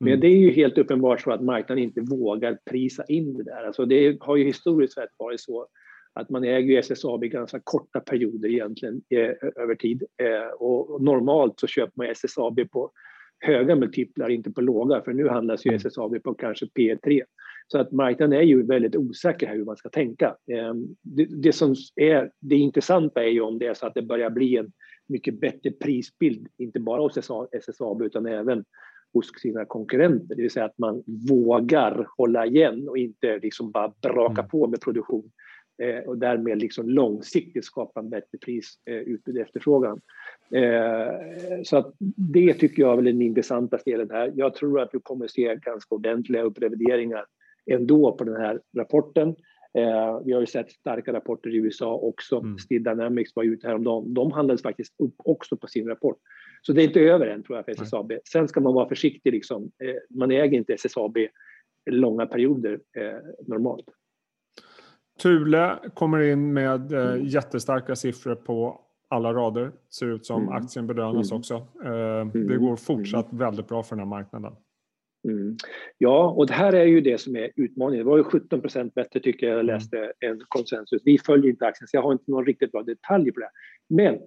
Men 0.00 0.08
mm. 0.08 0.20
det 0.20 0.26
är 0.26 0.36
ju 0.36 0.50
helt 0.50 0.78
uppenbart 0.78 1.20
så 1.20 1.32
att 1.32 1.42
marknaden 1.42 1.84
inte 1.84 2.00
vågar 2.00 2.58
prisa 2.70 3.04
in 3.04 3.36
det 3.36 3.44
där. 3.44 3.66
Alltså 3.66 3.84
det 3.84 4.16
har 4.20 4.36
ju 4.36 4.44
historiskt 4.44 4.94
sett 4.94 5.10
varit 5.16 5.40
så 5.40 5.66
att 6.12 6.30
man 6.30 6.44
äger 6.44 6.78
SSAB 6.78 7.24
i 7.24 7.28
ganska 7.28 7.60
korta 7.64 8.00
perioder 8.00 8.48
egentligen 8.48 9.02
eh, 9.10 9.62
över 9.62 9.74
tid. 9.74 10.02
Eh, 10.22 10.52
och, 10.58 11.02
normalt 11.02 11.60
så 11.60 11.66
köper 11.66 11.92
man 11.94 12.06
SSAB 12.06 12.70
på 12.70 12.90
höga 13.38 13.76
multiplar, 13.76 14.28
inte 14.28 14.50
på 14.50 14.60
låga, 14.60 15.02
för 15.02 15.12
nu 15.12 15.28
handlas 15.28 15.66
ju 15.66 15.68
mm. 15.68 15.76
SSAB 15.76 16.22
på 16.22 16.34
kanske 16.34 16.66
P3. 16.66 17.22
Så 17.72 17.78
att 17.78 17.92
marknaden 17.92 18.38
är 18.38 18.42
ju 18.42 18.62
väldigt 18.62 18.96
osäker 18.96 19.46
här 19.46 19.56
hur 19.56 19.64
man 19.64 19.76
ska 19.76 19.88
tänka. 19.88 20.36
Ehm, 20.52 20.96
det, 21.02 21.24
det, 21.24 21.52
som 21.52 21.74
är 21.96 22.30
det 22.40 22.56
intressanta 22.56 23.24
är 23.24 23.28
ju 23.28 23.40
om 23.40 23.58
det 23.58 23.66
är 23.66 23.74
så 23.74 23.86
att 23.86 23.94
det 23.94 24.02
börjar 24.02 24.30
bli 24.30 24.56
en 24.56 24.72
mycket 25.08 25.40
bättre 25.40 25.70
prisbild, 25.70 26.48
inte 26.58 26.80
bara 26.80 27.00
hos 27.00 27.18
SSAB 27.52 28.02
utan 28.02 28.26
även 28.26 28.64
hos 29.12 29.40
sina 29.40 29.64
konkurrenter. 29.64 30.34
Det 30.34 30.42
vill 30.42 30.50
säga 30.50 30.64
att 30.64 30.78
man 30.78 31.02
vågar 31.28 32.06
hålla 32.16 32.46
igen 32.46 32.88
och 32.88 32.98
inte 32.98 33.38
liksom 33.38 33.70
bara 33.70 33.92
braka 34.02 34.40
mm. 34.40 34.48
på 34.48 34.66
med 34.66 34.80
produktion 34.80 35.30
eh, 35.82 36.08
och 36.08 36.18
därmed 36.18 36.58
liksom 36.58 36.88
långsiktigt 36.88 37.64
skapa 37.64 38.00
en 38.00 38.10
bättre 38.10 38.38
pris, 38.38 38.74
eh, 38.90 38.96
utbud 38.96 39.36
och 39.36 39.42
efterfrågan. 39.42 40.00
Eh, 40.54 41.62
så 41.64 41.76
att 41.76 41.94
det 42.16 42.54
tycker 42.54 42.82
jag 42.82 42.98
är 42.98 43.02
den 43.02 43.22
intressanta 43.22 43.78
delen 43.84 44.10
här. 44.10 44.32
Jag 44.34 44.54
tror 44.54 44.80
att 44.80 44.90
vi 44.92 45.00
kommer 45.00 45.24
att 45.24 45.30
se 45.30 45.54
ganska 45.54 45.94
ordentliga 45.94 46.42
upprevideringar 46.42 47.24
ändå 47.66 48.12
på 48.12 48.24
den 48.24 48.36
här 48.36 48.60
rapporten. 48.76 49.28
Eh, 49.74 50.20
vi 50.24 50.32
har 50.32 50.40
ju 50.40 50.46
sett 50.46 50.70
starka 50.70 51.12
rapporter 51.12 51.50
i 51.50 51.56
USA 51.56 51.94
också. 51.94 52.38
Mm. 52.38 52.58
Steel 52.58 52.82
Dynamics 52.82 53.36
var 53.36 53.44
ute 53.44 53.66
häromdagen. 53.66 54.14
De 54.14 54.32
handlades 54.32 54.62
faktiskt 54.62 55.00
upp 55.00 55.14
också 55.24 55.56
på 55.56 55.66
sin 55.66 55.88
rapport. 55.88 56.18
Så 56.62 56.72
det 56.72 56.82
är 56.82 56.84
inte 56.84 57.00
över 57.00 57.26
än 57.26 57.42
tror 57.42 57.58
jag 57.58 57.64
för 57.64 57.72
SSAB. 57.72 58.08
Nej. 58.08 58.20
Sen 58.32 58.48
ska 58.48 58.60
man 58.60 58.74
vara 58.74 58.88
försiktig. 58.88 59.32
Liksom. 59.32 59.62
Eh, 59.62 60.18
man 60.18 60.30
äger 60.30 60.58
inte 60.58 60.74
SSAB 60.74 61.16
långa 61.90 62.26
perioder 62.26 62.72
eh, 62.72 63.46
normalt. 63.46 63.86
Thule 65.22 65.78
kommer 65.94 66.20
in 66.20 66.52
med 66.52 66.92
eh, 66.92 67.12
mm. 67.12 67.26
jättestarka 67.26 67.96
siffror 67.96 68.34
på 68.34 68.80
alla 69.08 69.32
rader. 69.32 69.72
Ser 69.98 70.06
ut 70.06 70.26
som 70.26 70.42
mm. 70.42 70.54
aktien 70.54 70.86
bedömas 70.86 71.30
mm. 71.30 71.38
också. 71.38 71.54
Eh, 71.84 72.20
mm. 72.20 72.48
Det 72.48 72.56
går 72.56 72.76
fortsatt 72.76 73.32
mm. 73.32 73.44
väldigt 73.44 73.68
bra 73.68 73.82
för 73.82 73.96
den 73.96 73.98
här 73.98 74.10
marknaden. 74.10 74.52
Mm. 75.24 75.56
Ja, 75.98 76.30
och 76.30 76.46
det 76.46 76.52
här 76.52 76.72
är 76.72 76.84
ju 76.84 77.00
det 77.00 77.18
som 77.20 77.36
är 77.36 77.50
utmaningen. 77.56 78.04
Det 78.04 78.10
var 78.10 78.16
ju 78.16 78.24
17 78.24 78.60
procent 78.60 78.94
bättre 78.94 79.20
tycker 79.20 79.46
jag, 79.46 79.54
jag 79.54 79.64
mm. 79.64 79.74
läste 79.74 80.12
än 80.20 80.40
konsensus. 80.48 81.02
Vi 81.04 81.18
följer 81.18 81.50
inte 81.50 81.66
aktien 81.66 81.88
så 81.88 81.96
jag 81.96 82.02
har 82.02 82.12
inte 82.12 82.30
någon 82.30 82.46
riktigt 82.46 82.72
bra 82.72 82.82
detalj 82.82 83.32
på 83.32 83.40
det. 83.40 83.50
Men 83.88 84.18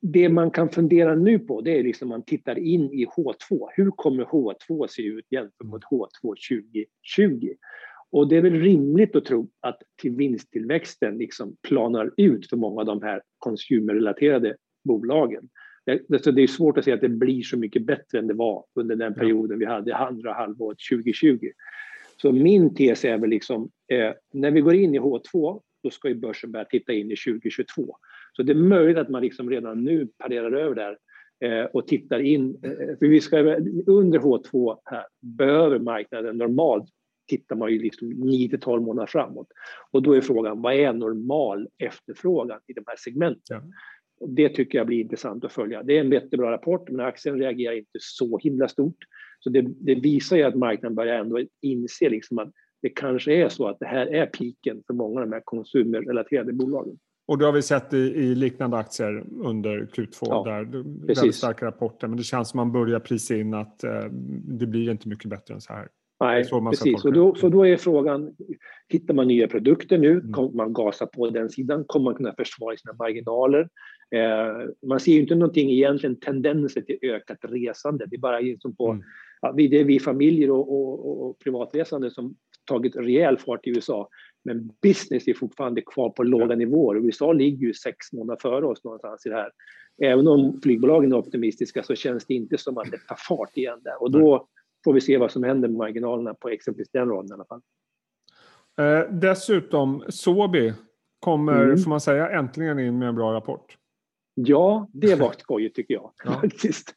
det 0.00 0.28
man 0.28 0.50
kan 0.50 0.68
fundera 0.68 1.14
nu 1.14 1.38
på 1.38 1.60
det 1.60 1.78
är 1.78 1.82
liksom 1.82 2.08
man 2.08 2.24
tittar 2.24 2.58
in 2.58 2.92
i 2.92 3.06
H2. 3.06 3.68
Hur 3.76 3.90
kommer 3.90 4.24
H2 4.24 4.86
se 4.86 5.02
ut 5.02 5.26
jämfört 5.30 5.66
mot 5.66 5.84
H2 5.84 6.08
2020? 6.22 7.54
Och 8.10 8.28
det 8.28 8.36
är 8.36 8.42
väl 8.42 8.60
rimligt 8.60 9.16
att 9.16 9.24
tro 9.24 9.50
att 9.60 9.82
till 10.02 10.16
vinsttillväxten 10.16 11.18
liksom 11.18 11.56
planar 11.62 12.12
ut 12.16 12.48
för 12.48 12.56
många 12.56 12.80
av 12.80 12.86
de 12.86 13.02
här 13.02 13.22
konsumerrelaterade 13.38 14.56
bolagen. 14.84 15.48
Det, 15.86 16.08
det 16.08 16.42
är 16.42 16.46
svårt 16.46 16.78
att 16.78 16.84
säga 16.84 16.94
att 16.94 17.00
det 17.00 17.08
blir 17.08 17.42
så 17.42 17.58
mycket 17.58 17.86
bättre 17.86 18.18
än 18.18 18.26
det 18.26 18.34
var 18.34 18.64
under 18.74 18.96
den 18.96 19.14
perioden 19.14 19.58
vi 19.58 19.64
hade 19.64 19.96
andra 19.96 20.32
halvåret 20.32 20.78
2020. 20.90 21.50
Så 22.16 22.32
min 22.32 22.74
tes 22.74 23.04
är 23.04 23.18
väl 23.18 23.30
liksom, 23.30 23.70
eh, 23.92 24.12
när 24.32 24.50
vi 24.50 24.60
går 24.60 24.74
in 24.74 24.94
i 24.94 24.98
H2, 24.98 25.60
då 25.82 25.90
ska 25.90 26.08
ju 26.08 26.14
börsen 26.14 26.52
börja 26.52 26.64
titta 26.64 26.92
in 26.92 27.10
i 27.10 27.16
2022. 27.16 27.96
Så 28.32 28.42
det 28.42 28.52
är 28.52 28.56
möjligt 28.56 28.98
att 28.98 29.08
man 29.08 29.22
liksom 29.22 29.50
redan 29.50 29.84
nu 29.84 30.08
parerar 30.18 30.52
över 30.52 30.74
där 30.74 30.98
eh, 31.44 31.64
och 31.64 31.86
tittar 31.86 32.20
in. 32.20 32.58
Eh, 32.62 32.98
för 32.98 33.06
vi 33.06 33.20
ska, 33.20 33.38
under 33.86 34.18
H2 34.18 34.78
här 34.84 35.04
behöver 35.20 35.78
marknaden 35.78 36.38
normalt 36.38 36.88
tittar 37.28 37.56
man 37.56 37.72
ju 37.72 37.78
liksom 37.78 38.08
9 38.08 38.48
till 38.48 38.60
12 38.60 38.82
månader 38.82 39.06
framåt. 39.06 39.48
Och 39.90 40.02
då 40.02 40.12
är 40.12 40.20
frågan, 40.20 40.62
vad 40.62 40.74
är 40.74 40.92
normal 40.92 41.68
efterfrågan 41.78 42.60
i 42.66 42.72
de 42.72 42.84
här 42.86 42.96
segmenten? 42.96 43.40
Ja. 43.48 43.62
Och 44.20 44.30
det 44.30 44.48
tycker 44.48 44.78
jag 44.78 44.86
blir 44.86 45.00
intressant 45.00 45.44
att 45.44 45.52
följa. 45.52 45.82
Det 45.82 45.96
är 45.96 46.00
en 46.00 46.12
jättebra 46.12 46.52
rapport, 46.52 46.90
men 46.90 47.06
aktien 47.06 47.38
reagerar 47.38 47.74
inte 47.74 47.98
så 48.00 48.38
himla 48.38 48.68
stort. 48.68 48.96
Så 49.40 49.50
det, 49.50 49.62
det 49.62 49.94
visar 49.94 50.36
ju 50.36 50.42
att 50.42 50.54
marknaden 50.54 50.94
börjar 50.94 51.18
ändå 51.18 51.40
inse 51.62 52.08
liksom 52.08 52.38
att 52.38 52.52
det 52.82 52.88
kanske 52.88 53.34
är 53.34 53.48
så 53.48 53.68
att 53.68 53.78
det 53.78 53.86
här 53.86 54.06
är 54.06 54.26
piken 54.26 54.82
för 54.86 54.94
många 54.94 55.20
av 55.20 55.26
de 55.26 55.32
här 55.32 55.42
konsumerrelaterade 55.44 56.52
bolagen. 56.52 56.98
Och 57.28 57.38
det 57.38 57.44
har 57.44 57.52
vi 57.52 57.62
sett 57.62 57.94
i, 57.94 57.96
i 57.96 58.34
liknande 58.34 58.76
aktier 58.76 59.24
under 59.44 59.88
Q2 59.92 60.16
ja, 60.20 60.42
där 60.44 60.64
precis. 61.06 61.18
väldigt 61.22 61.34
starka 61.34 61.66
rapporter. 61.66 62.08
Men 62.08 62.16
det 62.16 62.22
känns 62.22 62.48
som 62.48 62.58
man 62.58 62.72
börjar 62.72 63.00
prisa 63.00 63.36
in 63.36 63.54
att 63.54 63.84
eh, 63.84 64.04
det 64.44 64.66
blir 64.66 64.90
inte 64.90 65.08
mycket 65.08 65.30
bättre 65.30 65.54
än 65.54 65.60
så 65.60 65.72
här. 65.72 65.88
Nej, 66.20 66.44
precis. 66.70 67.04
Och 67.04 67.12
då, 67.12 67.34
så 67.34 67.48
då 67.48 67.66
är 67.66 67.76
frågan, 67.76 68.36
hittar 68.88 69.14
man 69.14 69.28
nya 69.28 69.48
produkter 69.48 69.98
nu? 69.98 70.10
Mm. 70.10 70.32
Kommer 70.32 70.52
man 70.52 70.72
gasa 70.72 71.06
på 71.06 71.30
den 71.30 71.50
sidan? 71.50 71.84
Kommer 71.84 72.04
man 72.04 72.14
kunna 72.14 72.34
försvara 72.34 72.76
sina 72.76 72.94
marginaler? 72.94 73.68
Eh, 74.14 74.68
man 74.88 75.00
ser 75.00 75.12
ju 75.12 75.20
inte 75.20 75.34
någonting 75.34 75.70
egentligen 75.70 76.20
tendenser 76.20 76.80
till 76.80 76.98
ökat 77.02 77.38
resande. 77.42 78.06
Det 78.06 78.16
är 78.16 78.20
bara 78.20 78.40
liksom 78.40 78.76
på, 78.76 78.90
mm. 78.90 79.04
ja, 79.40 79.52
det 79.52 79.80
är 79.80 79.84
vi 79.84 80.00
familjer 80.00 80.50
och, 80.50 80.72
och, 80.72 81.26
och 81.26 81.38
privatresande 81.38 82.10
som 82.10 82.36
tagit 82.64 82.96
rejäl 82.96 83.38
fart 83.38 83.66
i 83.66 83.70
USA. 83.70 84.08
Men 84.44 84.70
business 84.82 85.28
är 85.28 85.34
fortfarande 85.34 85.82
kvar 85.82 86.10
på 86.10 86.22
låga 86.22 86.46
ja. 86.46 86.56
nivåer. 86.56 86.96
USA 86.96 87.32
ligger 87.32 87.66
ju 87.66 87.74
sex 87.74 88.12
månader 88.12 88.40
före 88.42 88.66
oss 88.66 88.84
någonstans 88.84 89.26
i 89.26 89.28
det 89.28 89.34
här. 89.34 89.50
Även 90.02 90.28
om 90.28 90.60
flygbolagen 90.62 91.12
är 91.12 91.16
optimistiska 91.16 91.82
så 91.82 91.94
känns 91.94 92.26
det 92.26 92.34
inte 92.34 92.58
som 92.58 92.78
att 92.78 92.90
det 92.90 92.98
tar 92.98 93.18
fart 93.28 93.56
igen 93.56 93.80
där. 93.84 94.02
Och 94.02 94.10
då 94.10 94.48
får 94.86 94.92
vi 94.92 95.00
se 95.00 95.18
vad 95.18 95.30
som 95.30 95.42
händer 95.42 95.68
med 95.68 95.78
marginalerna 95.78 96.34
på 96.34 96.48
exempelvis 96.48 96.90
den 96.90 97.08
raden 97.08 97.30
i 97.30 97.34
alla 97.34 97.44
fall. 97.44 97.60
Eh, 98.78 99.12
dessutom, 99.12 100.04
Sobi 100.08 100.74
kommer, 101.20 101.64
mm. 101.64 101.78
får 101.78 101.90
man 101.90 102.00
säga, 102.00 102.30
äntligen 102.30 102.78
in 102.78 102.98
med 102.98 103.08
en 103.08 103.14
bra 103.14 103.32
rapport. 103.32 103.76
Ja, 104.38 104.88
det 104.92 105.14
var 105.14 105.32
skojigt 105.38 105.76
tycker 105.76 105.94
jag. 105.94 106.12
Ja. 106.24 106.40
Faktiskt. 106.40 106.94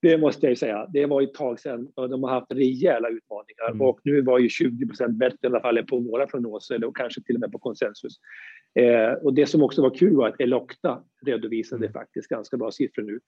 Det 0.00 0.18
måste 0.18 0.46
jag 0.46 0.58
säga. 0.58 0.86
Det 0.92 1.06
var 1.06 1.22
ett 1.22 1.34
tag 1.34 1.60
sedan 1.60 1.88
och 1.94 2.08
de 2.08 2.22
har 2.22 2.30
haft 2.30 2.52
rejäla 2.52 3.08
utmaningar 3.08 3.70
mm. 3.70 3.80
och 3.80 4.00
nu 4.04 4.22
var 4.22 4.38
ju 4.38 4.48
20 4.48 4.86
procent 4.86 5.16
bättre 5.18 5.38
i 5.42 5.46
alla 5.46 5.60
fall 5.60 5.86
på 5.86 5.98
våra 5.98 6.26
prognoser 6.26 6.84
och 6.84 6.96
kanske 6.96 7.22
till 7.22 7.34
och 7.34 7.40
med 7.40 7.52
på 7.52 7.58
konsensus. 7.58 8.12
Eh, 8.74 9.12
och 9.12 9.34
det 9.34 9.46
som 9.46 9.62
också 9.62 9.82
var 9.82 9.90
kul 9.90 10.16
var 10.16 10.28
att 10.28 10.40
Elocta 10.40 11.02
redovisade 11.26 11.86
mm. 11.86 11.92
faktiskt 11.92 12.28
ganska 12.28 12.56
bra 12.56 12.70
siffror 12.70 13.02
nu. 13.02 13.20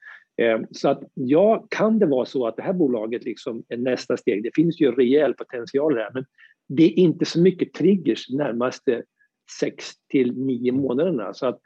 Eh, 0.45 0.61
så 0.71 0.89
att 0.89 1.03
ja, 1.15 1.67
kan 1.71 1.99
det 1.99 2.07
vara 2.07 2.25
så 2.25 2.47
att 2.47 2.57
det 2.57 2.63
här 2.63 2.73
bolaget 2.73 3.25
liksom 3.25 3.65
är 3.69 3.77
nästa 3.77 4.17
steg? 4.17 4.43
Det 4.43 4.55
finns 4.55 4.81
ju 4.81 4.93
rejäl 4.93 5.35
potential 5.35 5.97
här, 5.97 6.11
men 6.15 6.25
det 6.69 6.85
är 6.85 6.99
inte 6.99 7.25
så 7.25 7.41
mycket 7.41 7.73
triggers 7.73 8.31
närmaste 8.31 9.03
sex 9.61 9.91
till 10.09 10.37
nio 10.37 10.73
månaderna. 10.73 11.35
Så 11.35 11.47
att 11.47 11.61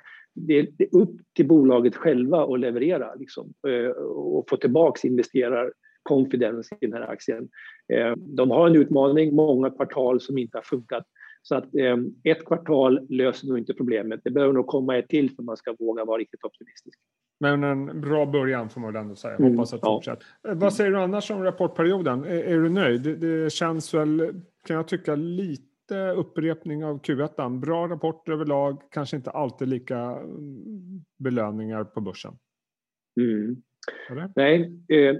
det 0.46 0.58
är 0.58 0.68
upp 0.92 1.16
till 1.36 1.46
bolaget 1.46 1.96
själva 1.96 2.44
att 2.44 2.60
leverera 2.60 3.14
liksom, 3.14 3.52
eh, 3.68 3.90
och 4.00 4.44
få 4.48 4.56
tillbaks 4.56 5.04
investerar 5.04 5.72
confidence 6.02 6.76
i 6.80 6.86
den 6.86 7.02
här 7.02 7.10
aktien. 7.10 7.48
Eh, 7.92 8.12
de 8.16 8.50
har 8.50 8.66
en 8.66 8.76
utmaning, 8.76 9.34
många 9.34 9.70
kvartal 9.70 10.20
som 10.20 10.38
inte 10.38 10.58
har 10.58 10.62
funkat. 10.62 11.04
Så 11.42 11.54
att 11.54 11.74
eh, 11.74 11.96
ett 12.24 12.44
kvartal 12.44 13.06
löser 13.08 13.48
nog 13.48 13.58
inte 13.58 13.74
problemet. 13.74 14.20
Det 14.24 14.30
behöver 14.30 14.54
nog 14.54 14.66
komma 14.66 14.98
ett 14.98 15.08
till 15.08 15.30
för 15.30 15.42
att 15.42 15.46
man 15.46 15.56
ska 15.56 15.74
våga 15.78 16.04
vara 16.04 16.18
riktigt 16.18 16.44
optimistisk. 16.44 16.98
Men 17.40 17.64
en 17.64 18.00
bra 18.00 18.26
början 18.26 18.68
får 18.68 18.80
man 18.80 18.92
väl 18.92 19.02
ändå 19.02 19.14
säga. 19.14 19.36
Mm, 19.36 19.52
Hoppas 19.52 19.74
att 19.74 19.80
ja. 19.82 20.16
Vad 20.42 20.72
säger 20.72 20.90
du 20.90 20.98
annars 20.98 21.30
om 21.30 21.44
rapportperioden? 21.44 22.24
Är, 22.24 22.44
är 22.44 22.58
du 22.58 22.68
nöjd? 22.68 23.02
Det, 23.02 23.16
det 23.16 23.52
känns 23.52 23.94
väl, 23.94 24.42
kan 24.66 24.76
jag 24.76 24.88
tycka, 24.88 25.14
lite 25.14 25.67
lite 25.88 26.10
upprepning 26.10 26.84
av 26.84 27.00
Q1. 27.02 27.60
Bra 27.60 27.88
rapport 27.88 28.28
överlag, 28.28 28.82
kanske 28.90 29.16
inte 29.16 29.30
alltid 29.30 29.68
lika 29.68 29.98
mm, 29.98 31.04
belöningar 31.18 31.84
på 31.84 32.00
börsen. 32.00 32.34
Mm. 33.20 33.56
Nej, 34.36 34.60
eh, 34.88 35.16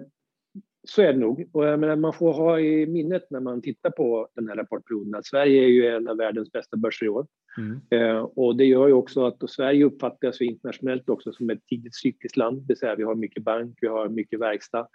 så 0.89 1.03
är 1.03 1.13
det 1.13 1.19
nog. 1.19 1.51
Och 1.53 1.67
jag 1.67 1.81
menar, 1.81 1.97
man 1.97 2.13
får 2.13 2.33
ha 2.33 2.61
i 2.61 2.87
minnet 2.87 3.31
när 3.31 3.41
man 3.41 3.63
tittar 3.63 3.91
på 3.91 4.29
den 4.35 4.49
här 4.49 4.57
rapportperioden 4.57 5.15
att 5.15 5.27
Sverige 5.27 5.63
är 5.63 5.69
ju 5.69 5.87
en 5.87 6.09
av 6.09 6.17
världens 6.17 6.53
bästa 6.53 6.77
börser 6.77 7.07
i 7.07 7.09
år. 7.09 7.27
Mm. 7.59 7.81
Eh, 7.91 8.21
och 8.21 8.57
det 8.57 8.65
gör 8.65 8.87
ju 8.87 8.93
också 8.93 9.27
att 9.27 9.51
Sverige 9.51 9.85
uppfattas 9.85 10.41
internationellt 10.41 11.09
också 11.09 11.33
som 11.33 11.51
ett 11.51 11.67
tidigt 11.67 11.95
cykliskt 11.95 12.37
land. 12.37 12.59
Det 12.59 12.69
vill 12.69 12.77
säga 12.77 12.95
vi 12.95 13.03
har 13.03 13.15
mycket 13.15 13.45
bank, 13.45 13.79
vi 13.81 13.87
har 13.87 14.09
mycket 14.09 14.41
verkstad. 14.41 14.89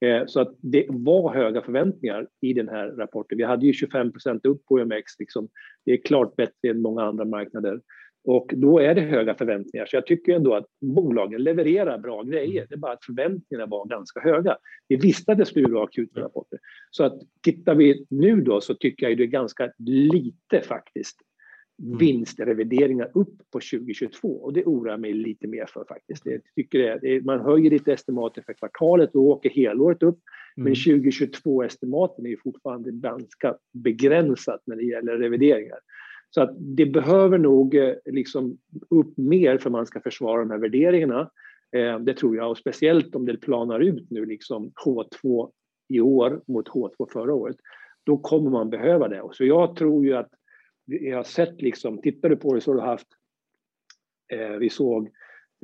Eh, 0.00 0.26
så 0.26 0.40
att 0.40 0.54
det 0.60 0.86
var 0.88 1.34
höga 1.34 1.62
förväntningar 1.62 2.26
i 2.40 2.52
den 2.52 2.68
här 2.68 2.86
rapporten. 2.88 3.38
Vi 3.38 3.44
hade 3.44 3.66
ju 3.66 3.72
25 3.72 4.12
procent 4.12 4.46
upp 4.46 4.66
på 4.66 4.74
OMX. 4.74 5.18
Liksom. 5.18 5.48
Det 5.84 5.92
är 5.92 6.02
klart 6.02 6.36
bättre 6.36 6.68
än 6.68 6.82
många 6.82 7.02
andra 7.02 7.24
marknader. 7.24 7.80
Och 8.24 8.50
då 8.56 8.78
är 8.78 8.94
det 8.94 9.00
höga 9.00 9.34
förväntningar. 9.34 9.86
Så 9.86 9.96
jag 9.96 10.06
tycker 10.06 10.34
ändå 10.34 10.54
att 10.54 10.66
bolagen 10.80 11.42
levererar 11.42 11.98
bra 11.98 12.22
grejer. 12.22 12.66
Det 12.68 12.74
är 12.74 12.78
bara 12.78 12.92
att 12.92 13.04
förväntningarna 13.04 13.66
var 13.66 13.86
ganska 13.86 14.20
höga. 14.20 14.56
Vi 14.88 14.96
visste 14.96 15.32
att 15.32 15.38
det 15.38 15.44
skulle 15.44 15.74
vara 15.74 15.84
akuta 15.84 16.20
rapporter. 16.20 16.58
Så 16.90 17.04
att 17.04 17.20
tittar 17.42 17.74
vi 17.74 18.06
nu 18.10 18.40
då 18.40 18.60
så 18.60 18.74
tycker 18.74 19.08
jag 19.08 19.18
det 19.18 19.24
är 19.24 19.26
ganska 19.26 19.72
lite 19.78 20.60
faktiskt. 20.60 21.16
Vinstrevideringar 21.82 23.10
upp 23.14 23.38
på 23.52 23.60
2022 23.60 24.28
och 24.28 24.52
det 24.52 24.64
oroar 24.64 24.96
mig 24.96 25.12
lite 25.12 25.46
mer 25.46 25.66
för 25.66 25.84
faktiskt. 25.84 26.26
Jag 26.26 26.40
tycker 26.54 26.98
det, 27.02 27.24
man 27.24 27.40
höjer 27.40 27.70
lite 27.70 27.92
estimatet 27.92 28.46
för 28.46 28.52
kvartalet 28.52 29.14
och 29.14 29.22
åker 29.22 29.50
helåret 29.50 30.02
upp 30.02 30.18
mm. 30.56 30.64
men 30.64 30.74
2022-estimaten 30.74 32.26
är 32.26 32.36
fortfarande 32.42 32.90
ganska 32.90 33.56
begränsat 33.72 34.62
när 34.64 34.76
det 34.76 34.84
gäller 34.84 35.18
revideringar. 35.18 35.78
Så 36.30 36.42
att 36.42 36.56
det 36.58 36.86
behöver 36.86 37.38
nog 37.38 37.74
eh, 37.74 37.94
liksom 38.04 38.58
upp 38.90 39.16
mer 39.16 39.58
för 39.58 39.70
man 39.70 39.86
ska 39.86 40.00
försvara 40.00 40.40
de 40.40 40.50
här 40.50 40.58
värderingarna. 40.58 41.30
Eh, 41.76 41.98
det 41.98 42.14
tror 42.14 42.36
jag 42.36 42.50
och 42.50 42.58
speciellt 42.58 43.14
om 43.14 43.26
det 43.26 43.36
planar 43.36 43.80
ut 43.80 44.10
nu 44.10 44.24
liksom 44.24 44.72
H2 44.84 45.50
i 45.88 46.00
år 46.00 46.42
mot 46.46 46.68
H2 46.68 47.10
förra 47.12 47.34
året. 47.34 47.56
Då 48.04 48.18
kommer 48.18 48.50
man 48.50 48.70
behöva 48.70 49.08
det. 49.08 49.28
Så 49.32 49.44
jag 49.44 49.76
tror 49.76 50.04
ju 50.04 50.16
att 50.16 50.30
vi 50.98 51.10
har 51.10 51.24
sett 51.24 51.62
liksom, 51.62 52.00
tittar 52.00 52.28
du 52.28 52.36
på 52.36 52.54
det 52.54 52.60
så 52.60 52.70
har 52.70 52.76
du 52.76 52.82
haft, 52.82 53.08
eh, 54.32 54.50
vi 54.50 54.70
såg 54.70 55.10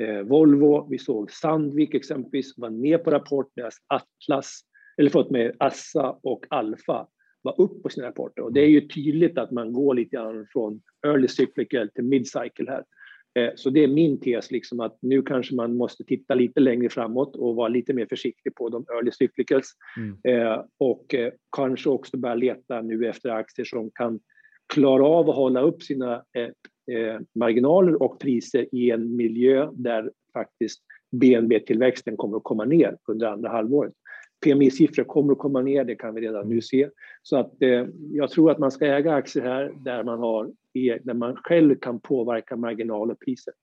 eh, 0.02 0.20
Volvo, 0.20 0.88
vi 0.90 0.98
såg 0.98 1.30
Sandvik 1.30 1.94
exempelvis, 1.94 2.58
var 2.58 2.70
ner 2.70 2.98
på 2.98 3.10
rapport 3.10 3.50
deras 3.54 3.74
Atlas, 3.86 4.60
eller 4.96 5.10
förlåt 5.10 5.30
med 5.30 5.56
Assa 5.58 6.18
och 6.22 6.46
Alfa 6.50 7.06
var 7.42 7.60
upp 7.60 7.82
på 7.82 7.88
sina 7.88 8.06
rapporter. 8.06 8.42
Och 8.42 8.52
det 8.52 8.60
är 8.60 8.68
ju 8.68 8.80
tydligt 8.80 9.38
att 9.38 9.50
man 9.50 9.72
går 9.72 9.94
lite 9.94 10.16
grann 10.16 10.46
från 10.52 10.80
early 11.06 11.28
cyclical 11.28 11.90
till 11.94 12.04
mid 12.04 12.26
cycle 12.26 12.70
här. 12.70 12.84
Eh, 13.36 13.52
så 13.56 13.70
det 13.70 13.84
är 13.84 13.88
min 13.88 14.20
tes, 14.20 14.50
liksom 14.50 14.80
att 14.80 14.98
nu 15.02 15.22
kanske 15.22 15.54
man 15.54 15.76
måste 15.76 16.04
titta 16.04 16.34
lite 16.34 16.60
längre 16.60 16.88
framåt 16.88 17.36
och 17.36 17.54
vara 17.54 17.68
lite 17.68 17.94
mer 17.94 18.06
försiktig 18.06 18.54
på 18.54 18.68
de 18.68 18.84
early 18.88 19.10
cyclicals. 19.10 19.72
Mm. 19.96 20.18
Eh, 20.24 20.64
och 20.78 21.14
eh, 21.14 21.32
kanske 21.56 21.88
också 21.88 22.16
börja 22.16 22.34
leta 22.34 22.82
nu 22.82 23.08
efter 23.08 23.30
aktier 23.30 23.66
som 23.66 23.90
kan 23.94 24.20
klara 24.66 25.06
av 25.06 25.30
att 25.30 25.36
hålla 25.36 25.60
upp 25.60 25.82
sina 25.82 26.14
eh, 26.14 26.96
eh, 26.96 27.20
marginaler 27.34 28.02
och 28.02 28.18
priser 28.18 28.74
i 28.74 28.90
en 28.90 29.16
miljö 29.16 29.70
där 29.72 30.10
faktiskt 30.32 30.82
BNP-tillväxten 31.10 32.16
kommer 32.16 32.36
att 32.36 32.44
komma 32.44 32.64
ner 32.64 32.96
under 33.08 33.26
andra 33.26 33.48
halvåret. 33.48 33.92
PMI-siffror 34.44 35.04
kommer 35.04 35.32
att 35.32 35.38
komma 35.38 35.62
ner, 35.62 35.84
det 35.84 35.94
kan 35.94 36.14
vi 36.14 36.20
redan 36.20 36.48
nu 36.48 36.62
se. 36.62 36.88
Så 37.22 37.36
att, 37.36 37.62
eh, 37.62 37.86
jag 38.12 38.30
tror 38.30 38.50
att 38.50 38.58
man 38.58 38.70
ska 38.70 38.86
äga 38.86 39.14
aktier 39.14 39.44
här 39.44 39.72
där 39.76 40.04
man, 40.04 40.18
har, 40.18 40.52
där 41.02 41.14
man 41.14 41.36
själv 41.36 41.74
kan 41.74 42.00
påverka 42.00 42.56
marginal 42.56 43.10
och 43.10 43.20
priser. 43.20 43.54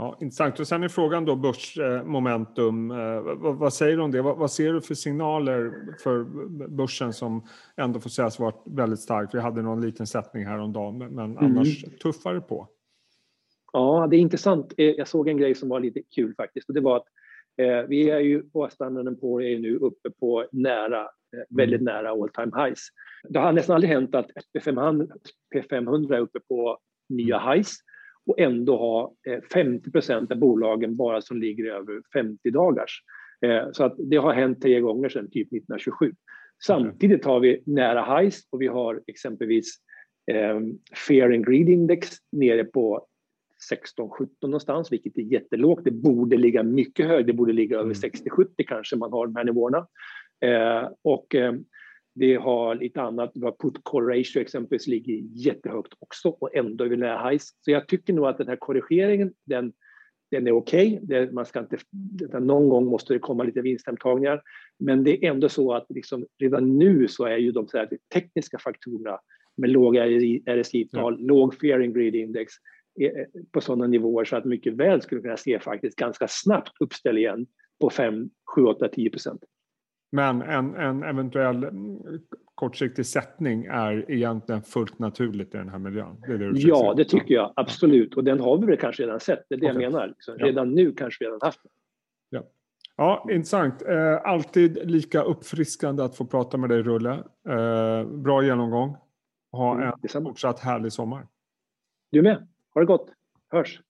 Ja, 0.00 0.16
intressant. 0.20 0.60
Och 0.60 0.66
sen 0.66 0.82
är 0.82 0.88
frågan 0.88 1.24
då 1.24 1.36
börsmomentum. 1.36 2.90
Eh, 2.90 3.20
vad, 3.20 3.56
vad, 3.56 3.72
säger 3.72 3.96
du 3.96 4.02
om 4.02 4.10
det? 4.10 4.22
Vad, 4.22 4.36
vad, 4.36 4.50
ser 4.50 4.72
du 4.72 4.80
för 4.80 4.94
signaler 4.94 5.72
för 6.02 6.24
börsen 6.68 7.12
som 7.12 7.44
ändå 7.76 8.00
får 8.00 8.10
sägas 8.10 8.38
varit 8.38 8.62
väldigt 8.66 9.00
stark? 9.00 9.30
Vi 9.32 9.40
hade 9.40 9.62
någon 9.62 9.80
liten 9.80 10.06
sättning 10.06 10.46
häromdagen, 10.46 10.98
men 10.98 11.18
mm. 11.18 11.36
annars 11.38 11.84
tuffare 12.02 12.40
på. 12.40 12.68
Ja, 13.72 14.06
det 14.10 14.16
är 14.16 14.18
intressant. 14.18 14.74
Eh, 14.76 14.86
jag 14.86 15.08
såg 15.08 15.28
en 15.28 15.36
grej 15.36 15.54
som 15.54 15.68
var 15.68 15.80
lite 15.80 16.02
kul 16.14 16.34
faktiskt 16.34 16.68
och 16.68 16.74
det 16.74 16.80
var 16.80 16.96
att 16.96 17.06
eh, 17.56 17.88
vi 17.88 18.10
är 18.10 18.20
ju, 18.20 18.42
årsstandarden 18.52 19.20
på 19.20 19.42
är 19.42 19.58
nu 19.58 19.76
uppe 19.76 20.10
på 20.10 20.46
nära, 20.52 21.00
eh, 21.00 21.56
väldigt 21.56 21.80
mm. 21.80 21.94
nära 21.94 22.10
all 22.10 22.28
time 22.28 22.64
highs. 22.64 22.88
Det 23.28 23.38
har 23.38 23.52
nästan 23.52 23.74
aldrig 23.74 23.92
hänt 23.92 24.14
att 24.14 24.30
P500, 24.58 25.10
P500 25.54 26.14
är 26.14 26.20
uppe 26.20 26.40
på 26.40 26.78
nya 27.08 27.40
mm. 27.40 27.52
highs 27.52 27.76
och 28.26 28.40
ändå 28.40 28.76
ha 28.76 29.12
50 29.52 29.86
eh, 29.86 29.92
procent 29.92 30.32
av 30.32 30.38
bolagen 30.38 30.96
bara 30.96 31.20
som 31.20 31.40
ligger 31.40 31.64
över 31.64 32.02
50 32.12 32.50
dagars. 32.50 33.02
Eh, 33.46 33.68
så 33.72 33.84
att 33.84 33.94
det 33.98 34.16
har 34.16 34.32
hänt 34.32 34.62
tre 34.62 34.80
gånger 34.80 35.08
sedan 35.08 35.30
typ 35.30 35.46
1927. 35.46 36.12
Samtidigt 36.66 37.24
har 37.24 37.40
vi 37.40 37.62
nära 37.66 38.18
highs 38.18 38.48
och 38.50 38.62
vi 38.62 38.66
har 38.66 39.02
exempelvis 39.06 39.76
eh, 40.32 40.60
Fear 41.06 41.32
and 41.32 41.46
Greed 41.46 41.68
Index 41.68 42.08
nere 42.32 42.64
på 42.64 43.06
16-17 43.72 44.28
någonstans, 44.42 44.92
vilket 44.92 45.18
är 45.18 45.22
jättelågt. 45.22 45.84
Det 45.84 45.90
borde 45.90 46.36
ligga 46.36 46.62
mycket 46.62 47.06
högre, 47.06 47.26
det 47.26 47.32
borde 47.32 47.52
ligga 47.52 47.78
över 47.78 47.94
60-70 47.94 48.10
mm. 48.36 48.48
kanske 48.66 48.96
man 48.96 49.12
har 49.12 49.26
de 49.26 49.36
här 49.36 49.44
nivåerna. 49.44 49.86
och 51.02 51.36
vi 52.14 52.34
har 52.34 52.74
lite 52.74 53.02
annat, 53.02 53.32
put 53.62 53.80
call 53.84 54.06
ratio 54.06 54.40
exempelvis 54.40 54.86
ligger 54.86 55.14
jättehögt 55.46 55.92
också 55.98 56.28
och 56.28 56.56
ändå 56.56 56.84
är 56.84 56.88
vi 56.88 56.96
nära 56.96 57.30
highs. 57.30 57.48
Så 57.60 57.70
jag 57.70 57.88
tycker 57.88 58.12
nog 58.12 58.26
att 58.26 58.38
den 58.38 58.48
här 58.48 58.56
korrigeringen, 58.56 59.32
den, 59.44 59.72
den 60.30 60.46
är 60.46 60.52
okej. 60.52 61.00
Okay. 61.02 61.30
Man 61.30 61.46
ska 61.46 61.60
inte, 61.60 61.76
någon 62.40 62.68
gång 62.68 62.86
måste 62.86 63.12
det 63.12 63.18
komma 63.18 63.44
lite 63.44 63.60
vinsthemtagningar. 63.60 64.42
Men 64.78 65.04
det 65.04 65.26
är 65.26 65.30
ändå 65.30 65.48
så 65.48 65.72
att 65.72 65.86
liksom, 65.88 66.26
redan 66.38 66.78
nu 66.78 67.08
så 67.08 67.24
är 67.24 67.36
ju 67.36 67.52
de 67.52 67.68
så 67.68 67.78
här, 67.78 67.88
tekniska 68.14 68.58
faktorerna 68.58 69.18
med 69.56 69.70
låga 69.70 70.06
RSI-tal, 70.46 71.16
ja. 71.18 71.26
låg 71.26 71.54
fear 71.54 71.80
and 71.80 71.94
greed 71.94 72.14
index 72.14 72.52
på 73.52 73.60
sådana 73.60 73.86
nivåer 73.86 74.24
så 74.24 74.36
att 74.36 74.44
mycket 74.44 74.72
väl 74.72 75.02
skulle 75.02 75.20
kunna 75.20 75.36
se 75.36 75.60
faktiskt 75.60 75.96
ganska 75.96 76.26
snabbt 76.28 76.72
uppställ 76.80 77.18
igen 77.18 77.46
på 77.80 77.90
5, 77.90 78.30
7, 78.54 78.62
8, 78.62 78.88
10 78.88 79.10
procent. 79.10 79.44
Men 80.12 80.42
en, 80.42 80.74
en 80.74 81.02
eventuell 81.02 81.64
mm, 81.64 81.98
kortsiktig 82.54 83.06
sättning 83.06 83.64
är 83.64 84.10
egentligen 84.10 84.62
fullt 84.62 84.98
naturligt 84.98 85.54
i 85.54 85.58
den 85.58 85.68
här 85.68 85.78
miljön? 85.78 86.20
Det 86.28 86.38
det 86.38 86.58
ja, 86.58 86.94
det 86.96 87.04
tycker 87.04 87.34
jag 87.34 87.52
absolut. 87.56 88.16
Och 88.16 88.24
den 88.24 88.40
har 88.40 88.58
vi 88.58 88.66
väl 88.66 88.76
kanske 88.76 89.02
redan 89.02 89.20
sett. 89.20 89.44
Det 89.48 89.54
är 89.54 89.58
det 89.58 89.70
okay. 89.70 89.82
jag 89.82 89.92
menar. 89.92 90.06
Liksom. 90.06 90.38
Redan 90.38 90.68
ja. 90.68 90.74
nu 90.74 90.92
kanske 90.92 91.24
vi 91.24 91.26
redan 91.26 91.40
haft 91.42 91.62
den. 91.62 91.72
Ja. 92.30 92.42
Ja, 92.96 93.26
intressant. 93.30 93.82
Eh, 93.82 94.16
alltid 94.24 94.90
lika 94.90 95.22
uppfriskande 95.22 96.02
att 96.02 96.16
få 96.16 96.26
prata 96.26 96.56
med 96.56 96.70
dig, 96.70 96.82
Rulle. 96.82 97.12
Eh, 97.48 98.04
bra 98.04 98.44
genomgång. 98.44 98.96
Ha 99.52 99.74
mm, 99.74 99.92
en 100.14 100.24
fortsatt 100.24 100.60
härlig 100.60 100.92
sommar. 100.92 101.26
Du 102.10 102.22
med. 102.22 102.48
Ha 102.74 102.80
det 102.80 102.86
gott. 102.86 103.12
Hörs. 103.48 103.80